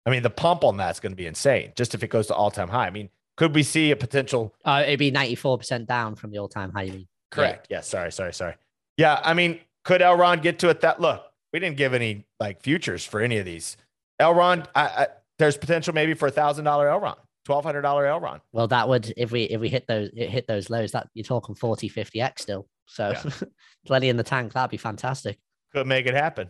[0.06, 2.34] I mean, the pump on that's going to be insane just if it goes to
[2.34, 2.88] all time high.
[2.88, 4.54] I mean, could we see a potential?
[4.66, 6.84] Uh, it'd be 94% down from the all time high.
[6.84, 7.08] You mean?
[7.30, 7.68] Correct.
[7.70, 7.78] Yeah.
[7.78, 7.82] yeah.
[7.82, 8.12] Sorry.
[8.12, 8.34] Sorry.
[8.34, 8.56] Sorry.
[8.98, 9.20] Yeah.
[9.24, 10.82] I mean, could Elrond get to it?
[10.82, 11.24] That look,
[11.54, 13.78] we didn't give any like futures for any of these.
[14.22, 15.08] Elrond, I, I,
[15.40, 18.42] there's potential maybe for a thousand dollar Elrond, twelve hundred dollar Elrond.
[18.52, 21.56] Well, that would if we if we hit those hit those lows, that you're talking
[21.56, 22.68] 40, 50 x still.
[22.86, 23.32] So yeah.
[23.86, 24.54] plenty in the tank.
[24.54, 25.40] That'd be fantastic.
[25.74, 26.50] Could make it happen.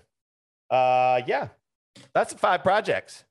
[0.69, 1.49] Uh, yeah,
[2.13, 3.23] that's five projects.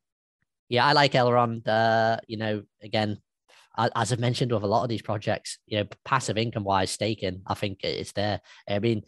[0.68, 1.66] Yeah, I like Elrond.
[1.66, 3.18] Uh, you know, again,
[3.76, 7.42] as I've mentioned with a lot of these projects, you know, passive income wise, staking,
[7.46, 8.40] I think it's there.
[8.68, 9.02] I mean,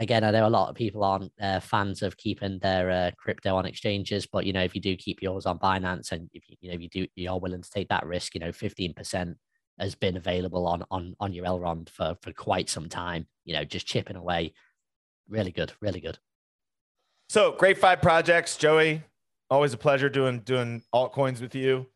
[0.00, 3.56] again, I know a lot of people aren't uh, fans of keeping their uh, crypto
[3.56, 6.56] on exchanges, but you know, if you do keep yours on Binance and if you,
[6.60, 9.34] you know, you do, you're willing to take that risk, you know, 15%
[9.78, 13.64] has been available on, on, on your Elrond for, for quite some time, you know,
[13.64, 14.52] just chipping away.
[15.28, 16.18] Really good, really good.
[17.28, 19.02] So great five projects, Joey.
[19.48, 21.86] Always a pleasure doing doing altcoins with you.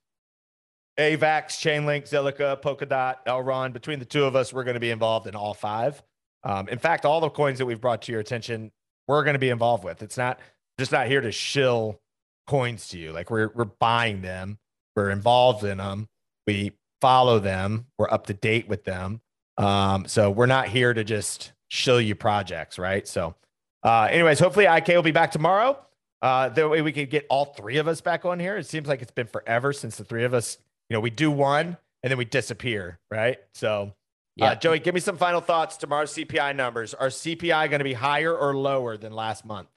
[0.99, 3.75] AVAX, Chainlink, Zilliqa, Polkadot, Elrond.
[3.75, 6.03] Between the two of us, we're going to be involved in all five.
[6.47, 8.71] Um, in fact, all the coins that we've brought to your attention,
[9.09, 10.03] we're going to be involved with.
[10.03, 10.39] It's not
[10.79, 12.01] just not here to shill
[12.47, 13.13] coins to you.
[13.13, 14.59] Like we're we're buying them,
[14.95, 16.09] we're involved in them,
[16.47, 19.21] we follow them, we're up to date with them.
[19.59, 23.07] Um, so we're not here to just shill you projects, right?
[23.09, 23.35] So
[23.83, 25.79] uh, anyways, hopefully IK will be back tomorrow.
[26.23, 28.57] Uh, that way we could get all three of us back on here.
[28.57, 31.31] It seems like it's been forever since the three of us, you know, we do
[31.31, 33.39] one and then we disappear, right?
[33.55, 33.93] So,
[34.37, 35.79] yeah, uh, Joey, give me some final thoughts.
[35.79, 39.69] Tomorrow's CPI numbers are CPI going to be higher or lower than last month?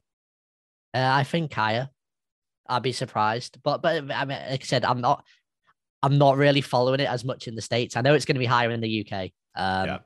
[0.94, 1.90] Uh, I think higher.
[2.68, 5.26] I'd be surprised, but but I mean, like I said, I'm not,
[6.04, 7.96] I'm not really following it as much in the states.
[7.96, 9.32] I know it's going to be higher in the UK.
[9.56, 9.98] Um, yeah.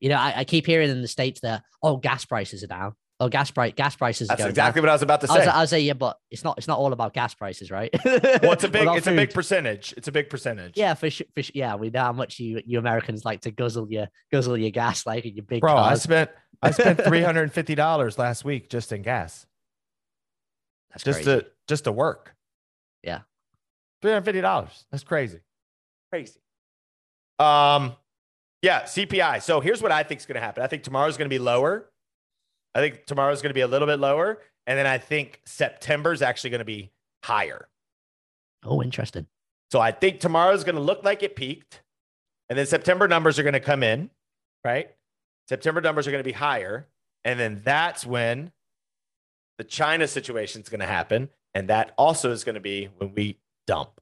[0.00, 2.94] You know, I, I keep hearing in the states that oh, gas prices are down.
[3.20, 4.28] Oh, gas price, gas prices.
[4.28, 4.86] That's exactly down.
[4.86, 5.34] what I was about to say.
[5.34, 6.56] I was, I was say, yeah, but it's not.
[6.56, 7.90] It's not all about gas prices, right?
[8.04, 8.86] well, it's a big.
[8.86, 9.14] it's food.
[9.14, 9.92] a big percentage.
[9.96, 10.76] It's a big percentage.
[10.76, 11.26] Yeah, for sure.
[11.34, 14.70] For, yeah, we know how much you you Americans like to guzzle your guzzle your
[14.70, 15.60] gas, like your big.
[15.62, 15.98] Bro, cars.
[15.98, 16.30] I spent
[16.62, 19.46] I spent three hundred and fifty dollars last week just in gas.
[20.90, 21.40] That's just crazy.
[21.40, 22.36] to just to work.
[23.02, 23.22] Yeah,
[24.00, 24.86] three hundred fifty dollars.
[24.92, 25.40] That's crazy.
[26.12, 26.38] Crazy.
[27.40, 27.96] Um,
[28.62, 29.42] yeah, CPI.
[29.42, 30.62] So here's what I think is going to happen.
[30.62, 31.90] I think tomorrow's going to be lower
[32.74, 34.40] I think tomorrow's going to be a little bit lower.
[34.66, 36.90] And then I think September is actually going to be
[37.24, 37.68] higher.
[38.64, 39.26] Oh, interesting.
[39.70, 41.82] So I think tomorrow's going to look like it peaked.
[42.48, 44.10] And then September numbers are going to come in,
[44.64, 44.90] right?
[45.48, 46.86] September numbers are going to be higher.
[47.24, 48.52] And then that's when
[49.58, 51.28] the China situation is going to happen.
[51.54, 54.00] And that also is going to be when we dump.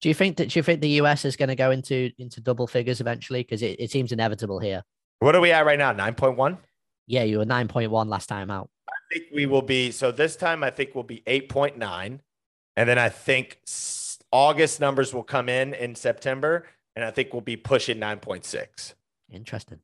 [0.00, 2.40] Do you think that do you think the US is going to go into into
[2.40, 3.42] double figures eventually?
[3.42, 4.82] Because it, it seems inevitable here.
[5.20, 5.92] What are we at right now?
[5.92, 6.58] 9.1?
[7.06, 8.70] Yeah, you were 9.1 last time out.
[8.88, 12.20] I think we will be so this time I think we'll be 8.9.
[12.76, 13.60] And then I think
[14.30, 16.66] August numbers will come in in September.
[16.96, 18.94] And I think we'll be pushing 9.6.
[19.30, 19.78] Interesting.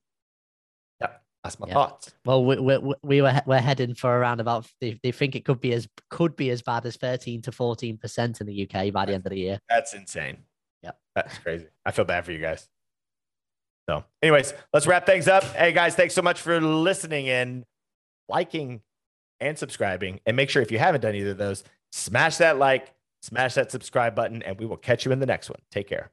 [1.00, 1.22] Yep.
[1.44, 2.12] That's my thoughts.
[2.24, 5.60] Well, we, we, we were we're heading for around about they, they think it could
[5.60, 9.06] be as could be as bad as 13 to 14 percent in the UK by
[9.06, 9.60] the end of the year.
[9.68, 10.38] That's insane.
[10.82, 11.66] Yeah, that's crazy.
[11.86, 12.68] I feel bad for you guys.
[13.88, 15.44] So, anyways, let's wrap things up.
[15.44, 17.64] Hey guys, thanks so much for listening and
[18.28, 18.82] liking
[19.40, 20.20] and subscribing.
[20.26, 23.70] And make sure if you haven't done either of those, smash that like, smash that
[23.70, 25.60] subscribe button, and we will catch you in the next one.
[25.70, 26.10] Take care.